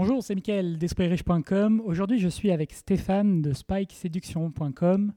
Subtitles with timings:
[0.00, 1.82] Bonjour, c'est Mickaël d'espritriche.com.
[1.84, 5.12] Aujourd'hui, je suis avec Stéphane de spikeséduction.com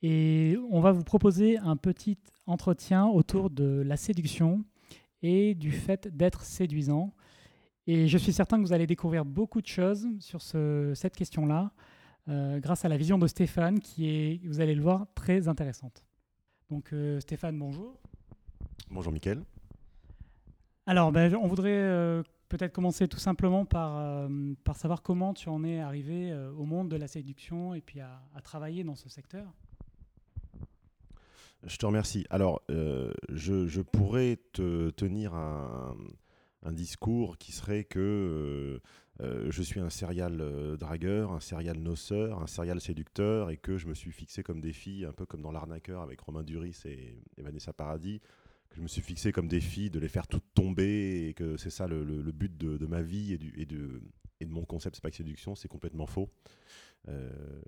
[0.00, 2.16] et on va vous proposer un petit
[2.46, 4.64] entretien autour de la séduction
[5.20, 7.12] et du fait d'être séduisant.
[7.86, 11.72] Et je suis certain que vous allez découvrir beaucoup de choses sur cette question-là
[12.30, 16.06] euh, grâce à la vision de Stéphane qui est, vous allez le voir, très intéressante.
[16.70, 18.00] Donc euh, Stéphane, bonjour.
[18.90, 19.42] Bonjour Mickaël.
[20.86, 24.28] Alors, ben, on voudrait euh, peut-être commencer tout simplement par,
[24.64, 28.20] par savoir comment tu en es arrivé au monde de la séduction et puis à,
[28.42, 29.46] travailler dans ce secteur.
[31.64, 32.26] Je te remercie.
[32.30, 35.96] Alors, je, je, pourrais te tenir un,
[36.66, 38.80] un discours qui serait que
[39.20, 43.56] euh, euh, je suis un serial euh, dragueur, un serial noceur, un serial séducteur et
[43.56, 46.82] que je me suis fixé comme défi, un peu comme dans L'arnaqueur avec Romain Duris
[46.84, 48.20] et, Vanessa Paradis,
[48.76, 51.86] je me suis fixé comme défi de les faire toutes tomber et que c'est ça
[51.86, 54.02] le, but de, ma vie et, de,
[54.46, 56.30] mon concept Spike Séduction, c'est complètement faux.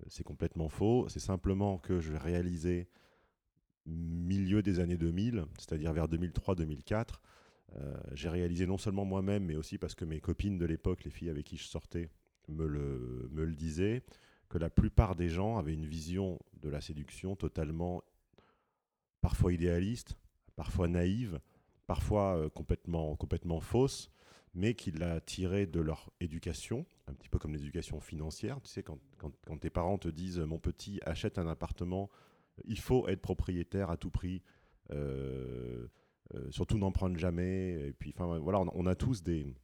[0.09, 1.09] c'est complètement faux.
[1.09, 2.89] C'est simplement que je réalisais
[3.87, 7.21] milieu des années 2000, c'est-à-dire vers 2003-2004,
[7.77, 11.11] euh, j'ai réalisé non seulement moi-même, mais aussi parce que mes copines de l'époque, les
[11.11, 12.11] filles avec qui je sortais,
[12.49, 14.03] me le disaient,
[14.49, 18.03] que la plupart des gens avaient une vision de la séduction totalement,
[19.21, 20.17] parfois idéaliste,
[20.59, 21.39] parfois naïve,
[21.87, 24.11] parfois euh, complètement, complètement fausse,
[24.55, 28.61] mais qui l'a tirée de leur éducation, un petit peu comme l'éducation financière.
[28.61, 32.11] Tu sais, quand, quand, tes parents te disent Mon petit, achète un appartement,
[32.65, 34.43] il faut être propriétaire à tout prix.
[34.91, 35.87] Euh,
[36.35, 37.89] euh, surtout n'en prendre jamais.
[37.89, 39.55] Et puis, enfin, voilà, on, a tous des.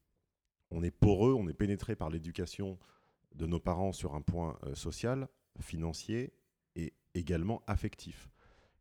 [0.70, 2.78] On est poreux, on est pénétré par l'éducation
[3.34, 5.26] de nos parents sur un point euh, social,
[5.60, 6.32] financier
[6.76, 8.30] et également affectif.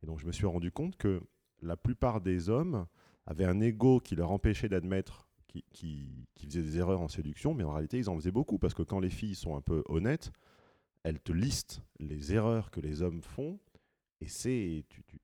[0.04, 1.24] Et donc, je me suis rendu compte que
[1.64, 2.86] la plupart des hommes
[3.26, 5.64] avaient un ego qui leur empêchait d'admettre qu'ils
[6.36, 8.84] qui, faisaient des erreurs en séduction, mais en réalité, ils en faisaient beaucoup parce que
[8.84, 10.32] quand les filles sont un peu honnêtes,
[11.04, 13.60] elles te listent les erreurs que les hommes font
[14.24, 14.86] et c'est.
[14.90, 15.20] Tu, tu,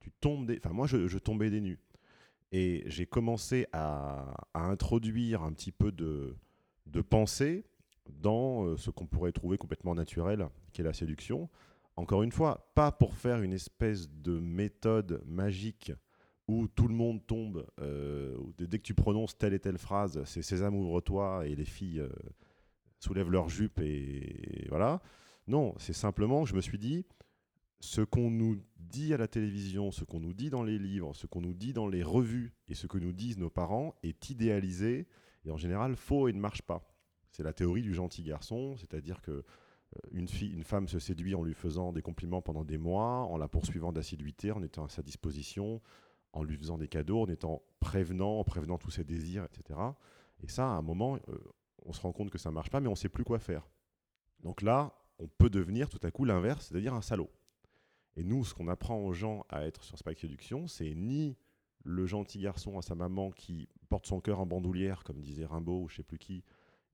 [0.00, 0.58] tu, tombes des.
[0.64, 1.78] Enfin, moi, je, tombais des nues.
[2.50, 6.34] Et j'ai commencé à, introduire un petit peu de,
[7.10, 7.66] pensée
[8.08, 11.50] dans euh, ce qu'on pourrait trouver complètement naturel, qui est la séduction.
[11.98, 15.90] Encore une fois, pas pour faire une espèce de méthode magique
[16.46, 20.42] où tout le monde tombe, euh, dès que tu prononces telle et telle phrase, c'est
[20.42, 22.08] Sésame ouvre-toi et les filles euh,
[23.00, 25.02] soulèvent leur jupe et, voilà.
[25.48, 27.04] Non, c'est simplement, je me suis dit,
[27.80, 31.26] ce qu'on nous dit à la télévision, ce qu'on nous dit dans les livres, ce
[31.26, 35.08] qu'on nous dit dans les revues et ce que nous disent nos parents est idéalisé
[35.44, 36.88] et en général faux et ne marche pas.
[37.32, 39.44] C'est la théorie du gentil garçon, c'est-à-dire que
[40.12, 43.36] une, fille, une femme se séduit en lui faisant des compliments pendant des mois, en
[43.36, 45.80] la poursuivant d'assiduité, en étant à sa disposition,
[46.32, 49.78] en lui faisant des cadeaux, en étant prévenant, en prévenant tous ses désirs, etc.
[50.42, 51.38] Et ça, à un moment, euh,
[51.84, 53.38] on se rend compte que ça ne marche pas, mais on ne sait plus quoi
[53.38, 53.68] faire.
[54.40, 57.30] Donc là, on peut devenir tout à coup l'inverse, c'est-à-dire un salaud.
[58.16, 61.36] Et nous, ce qu'on apprend aux gens à être sur Spike Séduction, c'est ni
[61.84, 65.82] le gentil garçon à sa maman qui porte son cœur en bandoulière, comme disait Rimbaud
[65.82, 66.44] ou je sais plus qui,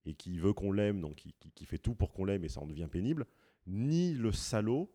[0.06, 2.66] et qui veut qu'on l'aime, donc qui, fait tout pour qu'on l'aime et ça en
[2.66, 3.26] devient pénible,
[3.66, 4.92] ni le salaud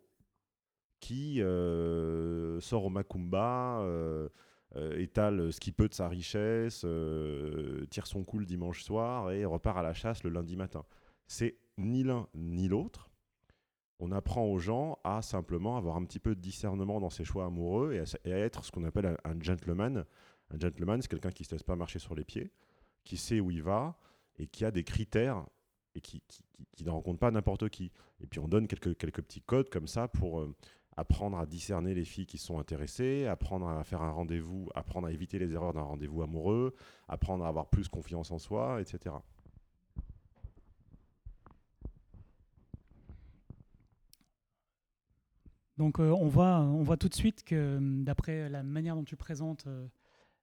[0.99, 4.29] qui euh, sort au Macumba, euh,
[4.75, 6.85] euh, étale ce qu'il peut de sa richesse,
[7.89, 10.85] tire son coup le dimanche soir et repart à la chasse le lundi matin.
[11.27, 13.09] C'est ni l'un ni l'autre
[13.99, 17.45] on apprend aux gens à simplement avoir un petit peu de discernement dans ses choix
[17.45, 20.05] amoureux et à, être ce qu'on appelle un, gentleman.
[20.51, 22.51] Un gentleman, c'est quelqu'un qui ne se laisse pas marcher sur les pieds,
[23.03, 23.97] qui sait où il va
[24.39, 25.45] et qui a des critères
[25.95, 26.23] et qui,
[26.83, 27.91] ne rencontre pas n'importe qui.
[28.21, 30.55] Et puis on donne quelques, quelques petits codes comme ça pour euh,
[30.95, 35.11] apprendre à discerner les filles qui sont intéressées, apprendre à faire un rendez-vous, apprendre à
[35.11, 36.75] éviter les erreurs d'un rendez-vous amoureux,
[37.07, 39.15] apprendre à avoir plus confiance en soi, etc.
[45.77, 49.15] Donc euh, on, voit, on voit tout de suite que d'après la manière dont tu
[49.15, 49.87] présentes euh,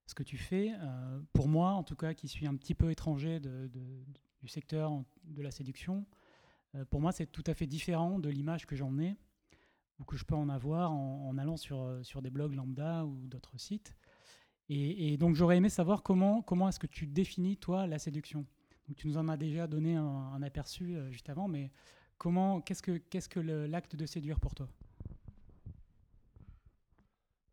[0.07, 2.91] ce que tu fais, euh, pour moi en tout cas qui suis un petit peu
[2.91, 4.93] étranger du secteur
[5.25, 6.07] de la séduction,
[6.91, 9.17] pour moi c'est tout à fait différent de l'image que j'en ai
[9.99, 13.59] ou que je peux en avoir en, allant sur, sur des blogs lambda ou d'autres
[13.59, 13.97] sites.
[14.69, 18.47] Et, donc j'aurais aimé savoir comment, comment est-ce que tu définis toi la séduction.
[18.87, 21.73] Donc, tu nous en as déjà donné un, aperçu juste avant, mais
[22.65, 24.69] qu'est-ce que, qu'est-ce que l'acte de séduire pour toi?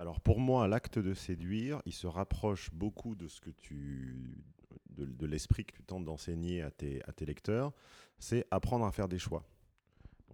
[0.03, 4.43] Alors pour moi, l'acte de séduire, il se rapproche beaucoup de ce que tu,
[4.89, 7.71] de, l'esprit que tu tentes d'enseigner à tes, à tes lecteurs,
[8.19, 9.45] c'est apprendre à faire des choix.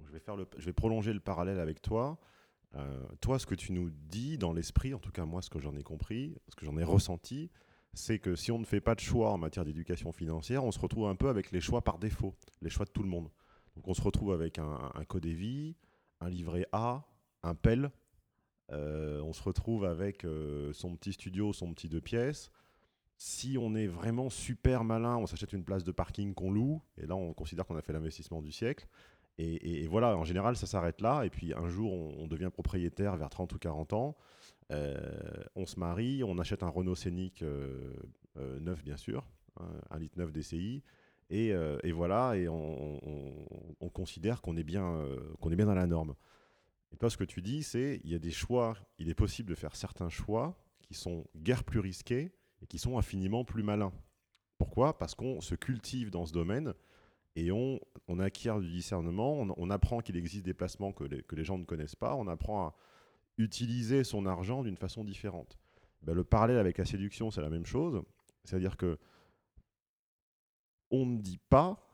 [0.03, 2.17] je, vais faire le, je vais prolonger le parallèle avec toi.
[2.73, 5.59] Euh, toi, ce que tu nous dis dans l'esprit, en tout cas moi, ce que
[5.59, 7.51] j'en ai compris, ce que j'en ai ressenti,
[7.93, 10.79] c'est que si on ne fait pas de choix en matière d'éducation financière, on se
[10.79, 12.33] retrouve un peu avec les choix par défaut,
[12.63, 13.29] les choix de tout le monde.
[13.75, 15.75] Donc on se retrouve avec un, un Codévi,
[16.21, 17.05] un livret A,
[17.43, 17.91] un PEL,
[18.71, 22.51] euh, on se retrouve avec euh, son petit studio, son petit deux pièces.
[23.17, 27.05] Si on est vraiment super malin, on s'achète une place de parking qu'on loue, et
[27.05, 28.87] là on considère qu'on a fait l'investissement du siècle.
[29.41, 31.23] Et, voilà, en général, ça s'arrête là.
[31.23, 34.17] Et puis un jour, on, devient propriétaire vers 30 ou 40 ans.
[34.69, 34.97] Euh,
[35.55, 37.41] on se marie, on achète un Renault Scénic
[38.35, 39.25] neuf, bien sûr,
[39.57, 40.83] hein, un litre neuf DCI.
[41.29, 41.53] Et,
[41.93, 45.01] voilà, et on, considère qu'on est, bien,
[45.39, 46.15] qu'on est bien dans la norme.
[46.91, 49.49] Et toi, ce que tu dis, c'est il y a des choix, il est possible
[49.49, 52.31] de faire certains choix qui sont guère plus risqués
[52.61, 53.93] et qui sont infiniment plus malins.
[54.57, 54.97] Pourquoi?
[54.97, 56.73] Parce qu'on se cultive dans ce domaine
[57.35, 57.79] et on,
[58.19, 61.63] acquiert du discernement, on, apprend qu'il existe des placements que les, que les, gens ne
[61.63, 62.75] connaissent pas, on apprend à
[63.37, 65.57] utiliser son argent d'une façon différente.
[66.01, 68.01] Ben, le parallèle avec la séduction, c'est la même chose.
[68.43, 68.97] C'est-à-dire que
[70.91, 71.88] on ne dit pas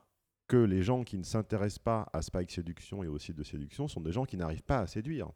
[0.48, 3.88] que les gens qui ne s'intéressent pas à Spike Séduction et au site de séduction
[3.88, 5.30] sont des gens qui n'arrivent pas à séduire.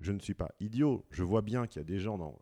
[0.00, 1.04] Je ne suis pas idiot.
[1.10, 2.36] Je vois bien qu'il y a des gens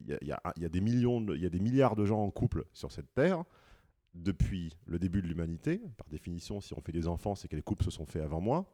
[0.00, 2.92] il y a, des millions, il y a des milliards de gens en couple sur
[2.92, 3.44] cette terre
[4.14, 5.80] depuis le début de l'humanité.
[5.96, 8.40] Par définition, si on fait des enfants, c'est que les couples se sont faits avant
[8.40, 8.72] moi.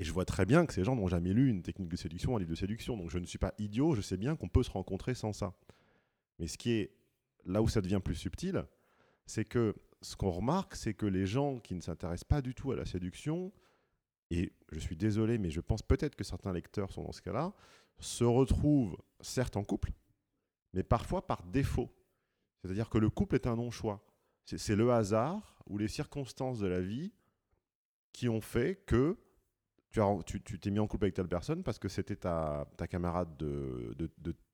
[0.00, 2.36] Et je vois très bien que ces gens n'ont jamais lu une technique de séduction,
[2.36, 2.96] un livre de séduction.
[2.96, 3.94] Donc je ne suis pas idiot.
[3.94, 5.54] Je sais bien qu'on peut se rencontrer sans ça.
[6.38, 6.90] Mais ce qui est
[7.44, 8.64] là où ça devient plus subtil,
[9.26, 12.72] c'est que ce qu'on remarque, c'est que les gens qui ne s'intéressent pas du tout
[12.72, 13.52] à la séduction,
[14.30, 17.52] et je suis désolé, mais je pense peut-être que certains lecteurs sont dans ce cas-là,
[17.98, 19.92] se retrouvent certes en couple,
[20.72, 21.90] mais parfois par défaut.
[22.62, 24.04] C'est-à-dire que le couple est un non-choix.
[24.44, 27.12] C'est le hasard ou les circonstances de la vie
[28.12, 29.16] qui ont fait que
[30.24, 33.94] tu t'es mis en couple avec telle personne parce que c'était ta, camarade de,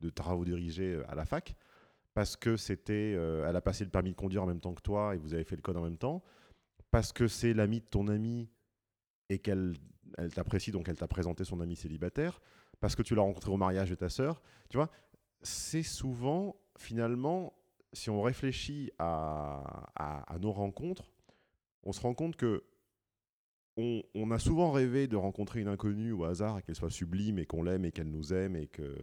[0.00, 1.54] de, travaux dirigés à la fac
[2.14, 4.82] parce que c'était, euh, elle a passé le permis de conduire en même temps que
[4.82, 6.22] toi et vous avez fait le code en même temps,
[6.90, 8.48] parce que c'est l'ami de ton ami
[9.28, 9.74] et qu'elle
[10.16, 12.40] elle t'apprécie, donc elle t'a présenté son ami célibataire,
[12.80, 14.40] parce que tu l'as rencontré au mariage de ta sœur,
[14.70, 14.90] tu vois,
[15.42, 17.52] c'est souvent, finalement,
[17.92, 19.86] si on réfléchit à,
[20.40, 21.10] nos rencontres,
[21.82, 22.64] on se rend compte que
[23.76, 27.46] on, on, a souvent rêvé de rencontrer une inconnue au hasard qu'elle soit sublime et
[27.46, 28.96] qu'on l'aime et qu'elle nous aime et que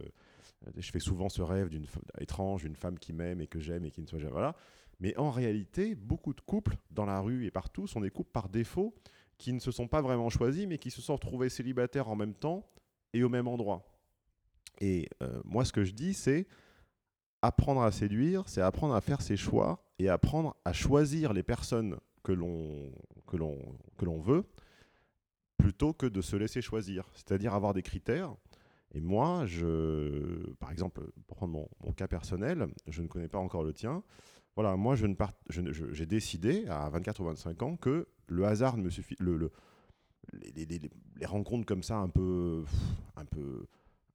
[0.76, 1.86] je fais souvent ce rêve d'une
[2.18, 4.54] étrange, d'une femme qui m'aime et que j'aime et qui ne soit jamais là.
[5.00, 8.48] Mais en réalité, beaucoup de couples dans la rue et partout sont des couples par
[8.48, 8.94] défaut
[9.38, 12.34] qui ne se sont pas vraiment choisis, mais qui se sont retrouvés célibataires en même
[12.34, 12.66] temps
[13.12, 13.86] et au même endroit.
[14.80, 16.46] Et euh, moi, ce que je dis, c'est
[17.42, 21.98] apprendre à séduire, c'est apprendre à faire ses choix et apprendre à choisir les personnes
[22.22, 22.92] que l'on
[23.26, 23.58] que l'on
[23.98, 24.44] que l'on veut
[25.58, 27.08] plutôt que de se laisser choisir.
[27.14, 28.34] C'est-à-dire avoir des critères
[28.96, 33.62] et moi, je, par exemple, pour prendre mon, cas personnel, je ne connais pas encore
[33.62, 34.02] le tien.
[34.54, 38.82] Voilà, moi, je ne j'ai décidé à 24 ou 25 ans que le hasard ne
[38.82, 39.14] me suffit.
[39.18, 39.50] Le,
[40.32, 42.64] les, rencontres comme ça, un peu,
[43.16, 43.66] un peu,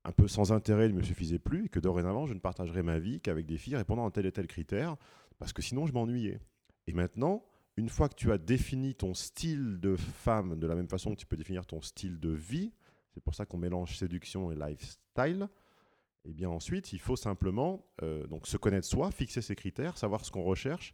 [0.04, 2.98] un peu sans intérêt, ne me suffisaient plus, et que dorénavant, je ne partagerai ma
[2.98, 4.96] vie qu'avec des filles répondant à tel et tel critère,
[5.38, 6.40] parce que sinon, je m'ennuyais.
[6.88, 7.46] Et maintenant,
[7.78, 11.20] une fois que tu as défini ton style de femme de la même façon que
[11.20, 12.74] tu peux définir ton style de vie,
[13.14, 15.50] c'est pour ça qu'on mélange séduction et lifestyle.
[16.24, 19.98] Et eh bien ensuite, il faut simplement euh, donc se connaître soi, fixer ses critères,
[19.98, 20.94] savoir ce qu'on recherche,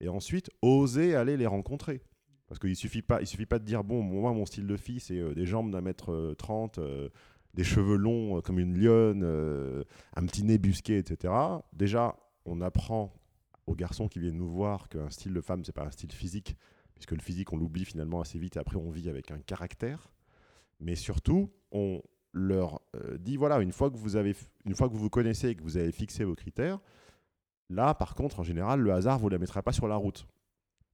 [0.00, 2.02] et ensuite oser aller les rencontrer.
[2.46, 5.00] Parce qu'il ne suffit, pas, suffit pas de dire, bon, moi, mon style de fille,
[5.00, 7.08] c'est euh, des jambes d'un mètre 30, euh,
[7.54, 11.32] des cheveux longs comme une lionne, un petit nez busqué, etc.
[11.72, 13.12] Déjà, on apprend
[13.66, 16.56] aux garçons qui viennent nous voir qu'un style de femme, c'est pas un style physique,
[16.94, 20.12] puisque le physique, on l'oublie finalement assez vite, et après, on vit avec un caractère
[20.80, 24.34] mais surtout, on leur euh, dit voilà, une fois que vous avez,
[24.64, 26.80] une fois que vous vous connaissez et que vous avez fixé vos critères,
[27.68, 30.26] là, par contre, en général, le hasard vous la mettra pas sur la route.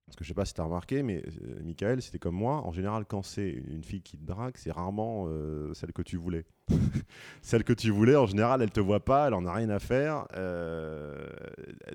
[0.07, 2.64] Parce que je sais pas si tu as remarqué, mais euh, Michael, c'était comme moi.
[2.64, 6.16] En général, quand c'est une fille qui te drague, c'est rarement euh, celle que tu
[6.16, 6.45] voulais.
[7.43, 9.81] celle que tu voulais, en général, elle te voit pas, elle en a rien à
[9.81, 10.28] faire.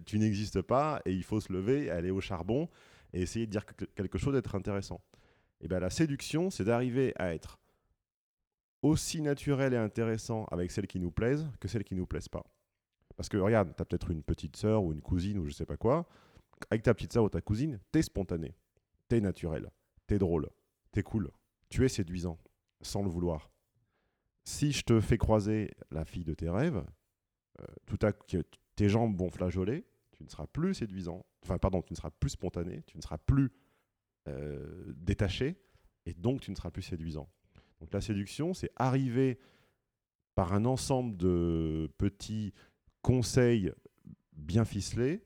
[0.05, 2.67] tu n'existes pas et il faut se lever, aller au charbon
[3.13, 4.99] et essayer de dire quelque chose d'être intéressant.
[5.61, 7.60] Et bien, la séduction, c'est d'arriver à être
[8.81, 12.45] aussi naturel et intéressant avec celles qui nous plaisent que celles qui nous plaisent pas.
[13.15, 15.65] Parce que regarde, tu as peut-être une petite sœur ou une cousine ou je sais
[15.65, 16.07] pas quoi.
[16.69, 18.55] Avec ta petite sœur ou ta cousine, tu es spontané,
[19.09, 19.69] tu es naturel,
[20.07, 20.49] tu es drôle,
[20.91, 21.31] tu es cool,
[21.69, 22.39] tu es séduisant,
[22.81, 23.51] sans le vouloir.
[24.43, 26.83] Si je te fais croiser la fille de tes rêves,
[27.61, 31.93] euh, tout à tes jambes vont flageoler, tu ne seras plus séduisant, enfin pardon, tu
[31.93, 33.51] ne seras plus spontané, tu ne seras plus
[34.27, 35.57] euh, détaché,
[36.05, 37.29] et donc tu ne seras plus séduisant.
[37.81, 39.37] Donc la séduction, c'est arriver
[40.35, 42.53] par un ensemble de petits
[43.01, 43.73] conseils
[44.33, 45.23] bien ficelées,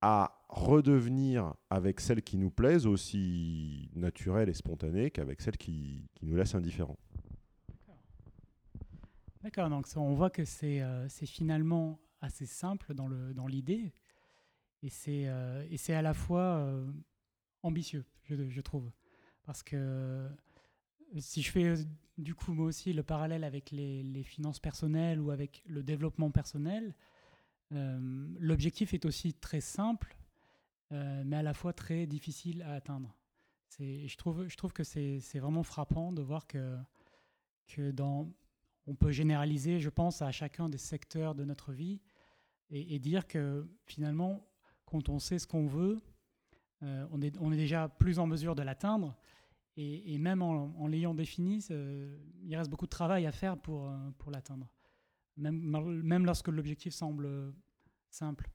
[0.00, 6.36] à redevenir avec celles qui nous plaisent aussi naturelles et spontanées qu'avec celles qui, nous
[6.36, 6.98] laissent indifférents.
[9.42, 13.92] D'accord, donc on voit que c'est euh, finalement assez simple dans l'idée
[14.88, 16.86] c'est euh, et c'est à la fois euh,
[17.62, 18.90] ambitieux, je, je, trouve.
[19.44, 20.28] Parce que
[21.18, 21.74] si je fais
[22.18, 26.94] du coup moi aussi le parallèle avec les, finances personnelles ou avec le développement personnel,
[27.72, 30.16] euh, l'objectif est aussi très simple,
[30.92, 33.14] euh, mais à la fois très difficile à atteindre.
[33.78, 36.78] Je trouve, que c'est vraiment frappant de voir que,
[37.66, 37.92] que
[38.86, 42.00] on peut généraliser, je pense, à chacun des secteurs de notre vie
[42.70, 44.48] et, dire que finalement,
[44.86, 46.00] quand on sait ce qu'on veut,
[46.82, 49.16] euh, on est déjà plus en mesure de l'atteindre.
[49.78, 51.58] Et, même en, l'ayant défini,
[52.42, 54.66] il reste beaucoup de travail à faire pour, pour l'atteindre
[55.36, 57.54] même, même lorsque l'objectif semble
[58.10, 58.48] simple.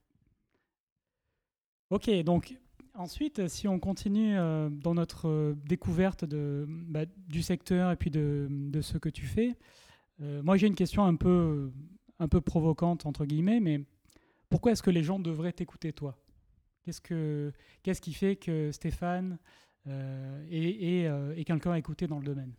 [1.90, 2.58] Ok, donc
[2.94, 8.10] ensuite, si on continue euh, dans notre euh, découverte de, bah, du secteur et puis
[8.10, 9.56] de, de, ce que tu fais,
[10.20, 11.70] euh, moi j'ai une question un peu,
[12.18, 13.84] un peu provocante, entre guillemets, mais
[14.48, 16.18] pourquoi est-ce que les gens devraient t'écouter toi?
[16.82, 17.52] Qu'est-ce, que,
[17.82, 19.38] qu'est-ce qui fait que Stéphane
[19.86, 21.04] est,
[21.36, 22.52] est quelqu'un à écouter dans le domaine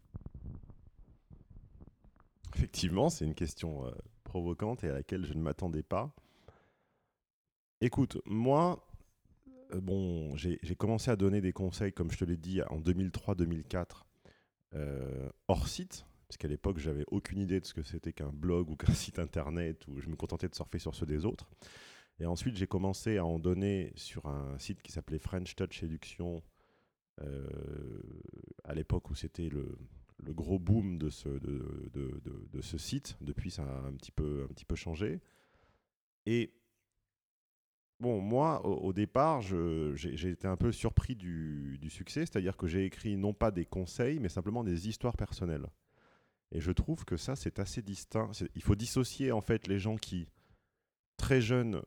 [2.56, 3.92] Effectivement, c'est une question
[4.24, 6.14] provocante et à laquelle je ne m'attendais pas.
[7.82, 8.88] Écoute, moi,
[9.74, 14.06] euh, bon, j'ai commencé à donner des conseils, comme je te l'ai dit, en 2003-2004,
[14.76, 18.70] euh, hors site, parce qu'à l'époque, j'avais aucune idée de ce que c'était qu'un blog
[18.70, 21.50] ou qu'un site internet, où je me contentais de surfer sur ceux des autres.
[22.20, 26.38] Et ensuite, j'ai commencé à en donner sur un site qui s'appelait French Touch Séduction,
[26.38, 26.53] euh,
[27.20, 29.78] à l'époque où c'était le,
[30.34, 33.18] gros boom de ce, site.
[33.22, 35.22] Depuis, ça a un petit peu, un petit peu changé.
[36.26, 36.54] Et
[38.00, 42.86] bon, moi, au, départ, j'ai été un peu surpris du, du succès, c'est-à-dire que j'ai
[42.86, 45.68] écrit non pas des conseils, mais simplement des histoires personnelles.
[46.54, 48.32] Et je trouve que ça, c'est assez distinct.
[48.56, 50.28] Il faut dissocier en fait les gens qui,
[51.18, 51.82] très jeunes,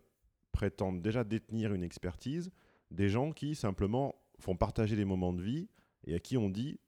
[0.50, 2.50] prétendent déjà détenir une expertise,
[2.90, 5.68] des gens qui simplement font partager des moments de vie
[6.04, 6.78] et à qui on dit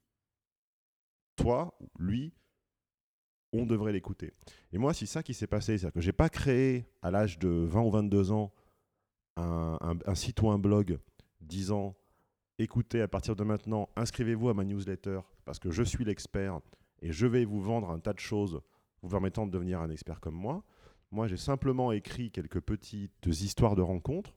[1.36, 2.32] toi, lui,
[3.52, 4.32] on devrait l'écouter.
[4.72, 5.78] Et moi, c'est ça qui s'est passé.
[5.78, 8.52] C'est-à-dire que je n'ai pas créé à l'âge de 20 ou 22 ans
[9.36, 10.98] un, site ou un blog
[11.40, 11.94] disant
[12.58, 16.60] écoutez, à partir de maintenant, inscrivez-vous à ma newsletter parce que je suis l'expert
[17.00, 18.60] et je vais vous vendre un tas de choses
[19.02, 20.64] vous permettant de devenir un expert comme moi.
[21.12, 24.34] Moi, j'ai simplement écrit quelques petites histoires de rencontres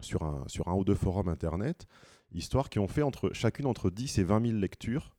[0.00, 1.86] sur un, sur un ou deux forums internet,
[2.32, 5.14] histoires qui ont fait entre, chacune entre 10 et 20 000 lectures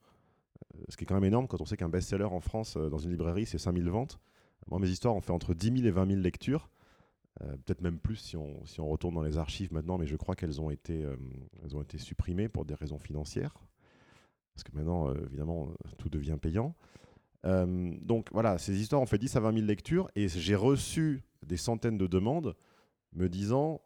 [0.76, 2.90] euh, ce qui est quand même énorme quand on sait qu'un best-seller en France, euh,
[2.90, 4.20] dans une librairie, c'est 5000 ventes.
[4.68, 6.70] Moi, mes histoires ont fait entre 10 000 et 20 000 lectures.
[7.42, 10.62] Euh, peut-être même plus si on, retourne dans les archives maintenant, mais je crois qu'elles
[10.62, 11.06] ont été
[11.98, 13.56] supprimées pour des raisons financières.
[14.54, 15.68] Parce que maintenant, évidemment,
[15.98, 16.74] tout devient payant.
[17.44, 21.58] donc voilà, ces histoires ont fait 10 à 20 000 lectures et j'ai reçu des
[21.58, 22.56] centaines de demandes
[23.12, 23.82] me disant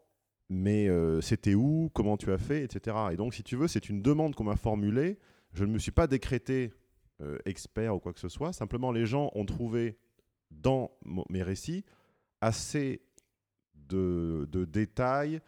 [0.50, 0.88] mais
[1.22, 2.96] c'était où, comment tu as fait, etc.
[3.12, 5.18] Et donc si tu veux, c'est une demande qu'on m'a formulée
[5.52, 6.72] je ne me suis pas décrété
[7.20, 8.52] euh, expert ou quoi que ce soit.
[8.52, 9.98] Simplement, les gens ont trouvé
[10.50, 10.90] dans
[11.28, 11.84] mes récits
[12.40, 13.02] assez
[13.74, 15.40] de, détails,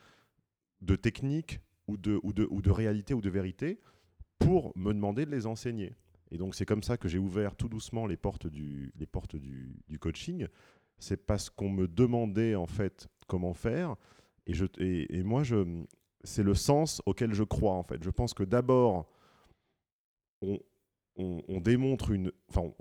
[0.80, 3.80] de techniques ou de, ou, de, ou de réalité ou de vérité
[4.38, 5.94] pour me demander de les enseigner.
[6.30, 9.36] Et donc, c'est comme ça que j'ai ouvert tout doucement les portes du, les portes
[9.36, 10.46] du, du coaching.
[10.98, 13.96] C'est parce qu'on me demandait en fait comment faire.
[14.46, 15.42] Et, moi,
[16.24, 18.02] c'est le sens auquel je crois en fait.
[18.02, 19.06] Je pense que d'abord,
[21.16, 22.12] on, démontre
[22.48, 22.72] enfin,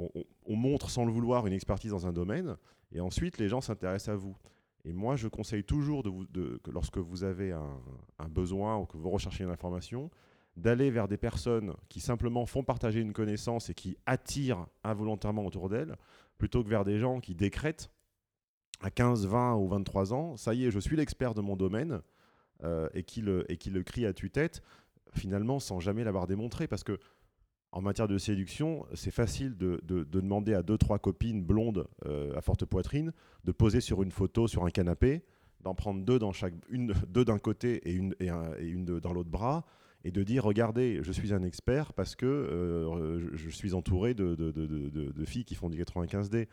[0.46, 2.58] on, montre sans le vouloir une expertise dans un domaine,
[2.92, 4.36] et ensuite les gens s'intéressent à vous.
[4.84, 9.44] Et moi, je conseille toujours que lorsque vous avez un, besoin ou que vous recherchez
[9.44, 10.10] une information,
[10.58, 15.70] d'aller vers des personnes qui simplement font partager une connaissance et qui attirent involontairement autour
[15.70, 15.96] d'elles,
[16.38, 17.92] plutôt que vers des gens qui décrètent
[18.82, 22.02] à 15, 20 ou 23 ans, ça y est, je suis l'expert de mon domaine,
[22.64, 23.44] euh, et, qui le,
[23.84, 24.62] crie à tue-tête,
[25.14, 26.68] finalement sans jamais l'avoir démontré.
[26.68, 27.00] Parce que
[27.72, 32.42] en matière de séduction, c'est facile de, demander à deux, trois copines blondes euh, à
[32.42, 33.14] forte poitrine
[33.46, 35.24] de poser sur une photo sur un canapé,
[35.62, 39.30] d'en prendre deux, dans chaque, une, deux d'un côté et une, et, une dans l'autre
[39.30, 39.66] bras,
[40.04, 44.36] et de dire regardez, je suis un expert parce que euh, je, suis entouré de,
[44.36, 46.48] de, filles qui font du 95D.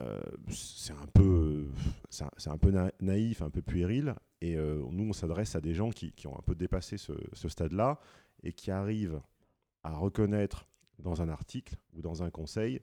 [0.00, 1.68] Euh, c'est un peu,
[2.10, 6.12] c'est un peu naïf, un peu puéril, et nous on s'adresse à des gens qui,
[6.12, 7.98] qui, ont un peu dépassé ce, stade-là
[8.44, 9.20] et qui arrivent
[9.82, 10.68] à reconnaître
[11.00, 12.80] dans un article ou dans un conseil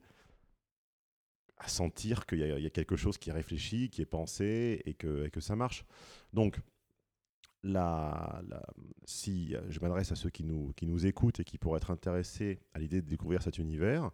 [1.58, 5.30] à sentir qu'il y, a quelque chose qui est réfléchi, qui est pensé et que,
[5.30, 5.86] que ça marche.
[6.34, 6.60] Donc,
[7.64, 8.44] la,
[9.06, 12.60] si je m'adresse à ceux qui nous, qui nous écoutent et qui pourraient être intéressés
[12.74, 14.12] à l'idée de découvrir cet univers,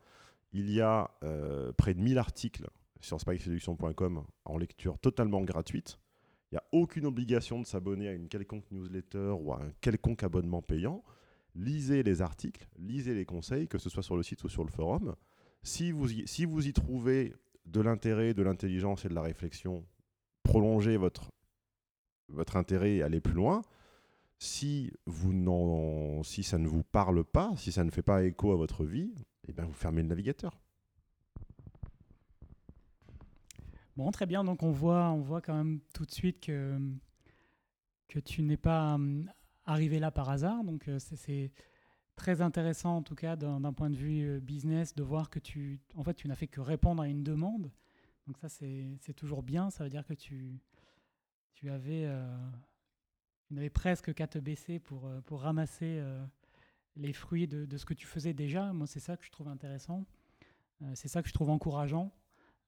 [0.54, 2.68] il y a euh, près de 1000 articles
[3.02, 6.00] sur spikeseduction.com en lecture totalement gratuite.
[6.52, 10.24] Il n'y a aucune obligation de s'abonner à une quelconque newsletter ou à un quelconque
[10.24, 11.04] abonnement payant.
[11.56, 14.70] Lisez les articles, lisez les conseils, que ce soit sur le site ou sur le
[14.70, 15.16] forum.
[15.64, 17.34] Si vous y, si vous y trouvez
[17.66, 19.86] de l'intérêt, de l'intelligence et de la réflexion,
[20.44, 21.32] prolongez votre,
[22.28, 23.62] votre intérêt et allez plus loin.
[24.40, 25.34] Si, vous
[26.24, 29.14] si ça ne vous parle pas, si ça ne fait pas écho à votre vie,
[29.48, 30.60] eh bien vous fermez le navigateur.
[34.10, 34.44] Très bien.
[34.44, 36.80] Donc on voit, on voit quand même tout de suite que,
[38.08, 39.30] que tu n'es pas hum,
[39.66, 40.64] arrivé là par hasard.
[40.64, 41.52] Donc euh, c'est
[42.16, 45.80] très intéressant en tout cas d'un point de vue euh, business de voir que tu,
[45.96, 47.72] en fait, tu n'as fait que répondre à une demande.
[48.28, 49.70] Donc ça c'est toujours bien.
[49.70, 50.60] Ça veut dire que tu,
[51.54, 52.50] tu avais, euh,
[53.56, 56.02] tu presque qu'à te baisser pour, pour ramasser
[56.96, 58.72] les fruits de, ce que tu faisais déjà.
[58.74, 60.06] Moi c'est ça que je trouve intéressant.
[60.94, 62.12] c'est ça que je trouve encourageant.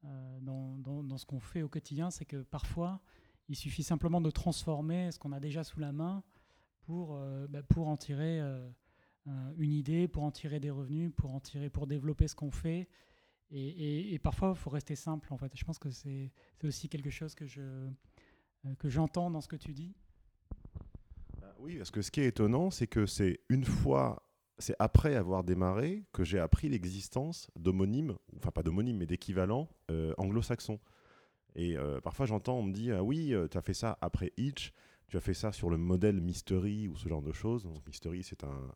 [0.05, 3.00] Euh, dans, ce qu'on fait au quotidien, c'est que parfois,
[3.50, 6.24] il suffit simplement de transformer ce qu'on a déjà sous la main
[6.81, 8.67] pour, euh, bah, pour en tirer euh,
[9.57, 12.89] une idée, pour en tirer des revenus, pour en tirer, pour développer ce qu'on fait.
[13.51, 15.31] Et, parfois, il faut rester simple.
[15.31, 16.31] En fait, je pense que c'est
[16.63, 17.88] aussi quelque chose que je
[18.79, 19.93] que j'entends dans ce que tu dis.
[21.60, 24.24] Oui, parce que ce qui est étonnant, c'est que c'est une fois
[24.60, 30.13] c'est après avoir démarré que j'ai appris l'existence d'homonymes, enfin pas d'homonymes, mais d'équivalents euh,
[30.17, 30.79] anglo-saxons.
[31.55, 34.31] Et euh, parfois j'entends, on me dit, ah oui, euh, tu as fait ça après
[34.38, 34.74] Hitch,
[35.07, 37.67] tu as fait ça sur le modèle Mystery ou ce genre de choses.
[37.88, 38.74] Mystery, c'est un,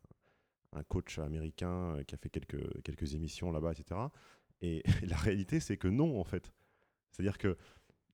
[0.90, 4.00] coach américain qui a fait quelques, quelques émissions là-bas, etc.
[4.62, 6.54] Et, la réalité, c'est que non, en fait.
[7.12, 7.58] C'est-à-dire que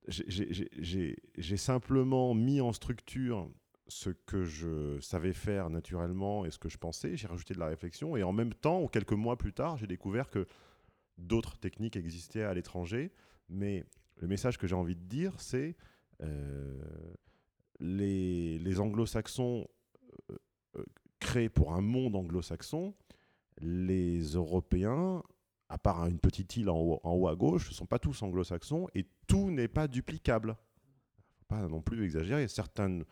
[0.07, 3.49] j'ai simplement mis en structure
[3.87, 7.67] ce que je savais faire naturellement et ce que je pensais, j'ai rajouté de la
[7.67, 10.47] réflexion et en même temps, quelques mois plus tard, j'ai découvert que
[11.17, 13.11] d'autres techniques existaient à l'étranger.
[13.49, 13.83] Mais
[14.17, 15.75] le message que j'ai envie de dire, c'est
[16.21, 16.81] euh,
[17.79, 19.67] les, les anglo-saxons
[20.29, 20.37] euh,
[20.77, 20.85] euh,
[21.19, 22.93] créent pour un monde anglo-saxon,
[23.59, 25.23] les Européens,
[25.69, 29.07] à part une petite île en haut, à gauche, ne sont pas tous anglo-saxons et
[29.27, 30.55] tout n'est pas duplicable.
[31.47, 32.47] Pas non plus exagérer.
[32.47, 33.05] Certaines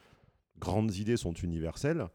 [0.60, 2.08] grandes idées sont universelles.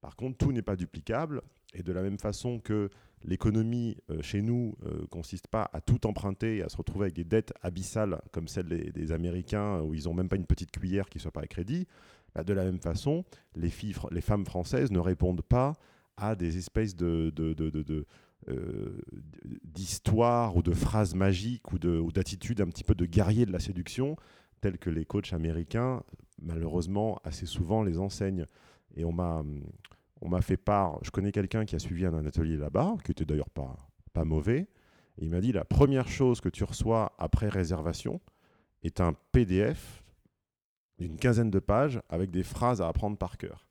[0.00, 1.42] Par contre, tout n'est pas duplicable.
[1.74, 2.88] Et de la même façon que
[3.24, 7.14] l'économie euh, chez nous euh, consiste pas à tout emprunter et à se retrouver avec
[7.14, 11.08] des dettes abyssales comme celles des, Américains où ils n'ont même pas une petite cuillère
[11.08, 11.86] qui soit pas à crédit,
[12.34, 13.24] bah, de la même façon,
[13.56, 15.72] les, femmes françaises ne répondent pas
[16.16, 17.32] à des espèces euh,
[19.64, 24.16] d'histoires ou de phrases magiques ou d'attitudes un petit peu de guerrier de la séduction
[24.64, 26.02] telles que les coachs américains,
[26.40, 28.46] malheureusement, assez souvent les enseignent.
[28.96, 29.44] Et on m'a,
[30.22, 33.26] on m'a fait part, je connais quelqu'un qui a suivi un, atelier là-bas, qui était
[33.26, 33.76] d'ailleurs pas,
[34.14, 34.60] pas mauvais,
[35.18, 38.22] et il m'a dit la première chose que tu reçois après réservation
[38.82, 40.02] est un PDF
[40.98, 43.68] d'une quinzaine de pages avec des phrases à apprendre par cœur.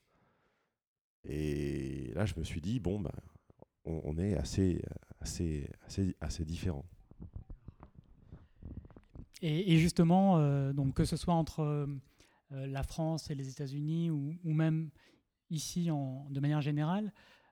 [1.27, 3.10] Et là, je me suis dit, bon, ben,
[3.84, 4.79] on, est assez,
[5.21, 6.86] assez, assez, assez différents.
[9.45, 11.88] Et, justement, euh, donc que ce soit entre euh,
[12.49, 14.89] la France et les États-Unis ou, même
[15.49, 17.12] ici en, de manière générale,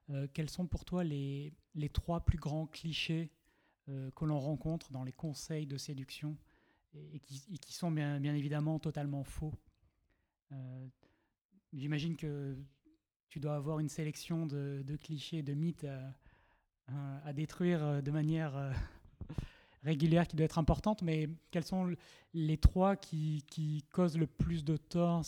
[0.09, 1.53] euh, quels sont pour toi les,
[1.91, 3.29] trois plus grands clichés
[4.15, 6.37] que l'on rencontre dans les conseils de séduction
[6.93, 9.53] et, qui, sont bien, évidemment totalement faux?
[11.73, 12.55] J'imagine que
[13.27, 15.85] tu dois avoir une sélection de, clichés, de mythes
[16.87, 18.73] à, détruire de manière
[19.83, 21.93] régulière qui doit être importante, mais quels sont
[22.33, 23.43] les trois qui,
[23.91, 25.23] causent le plus de tort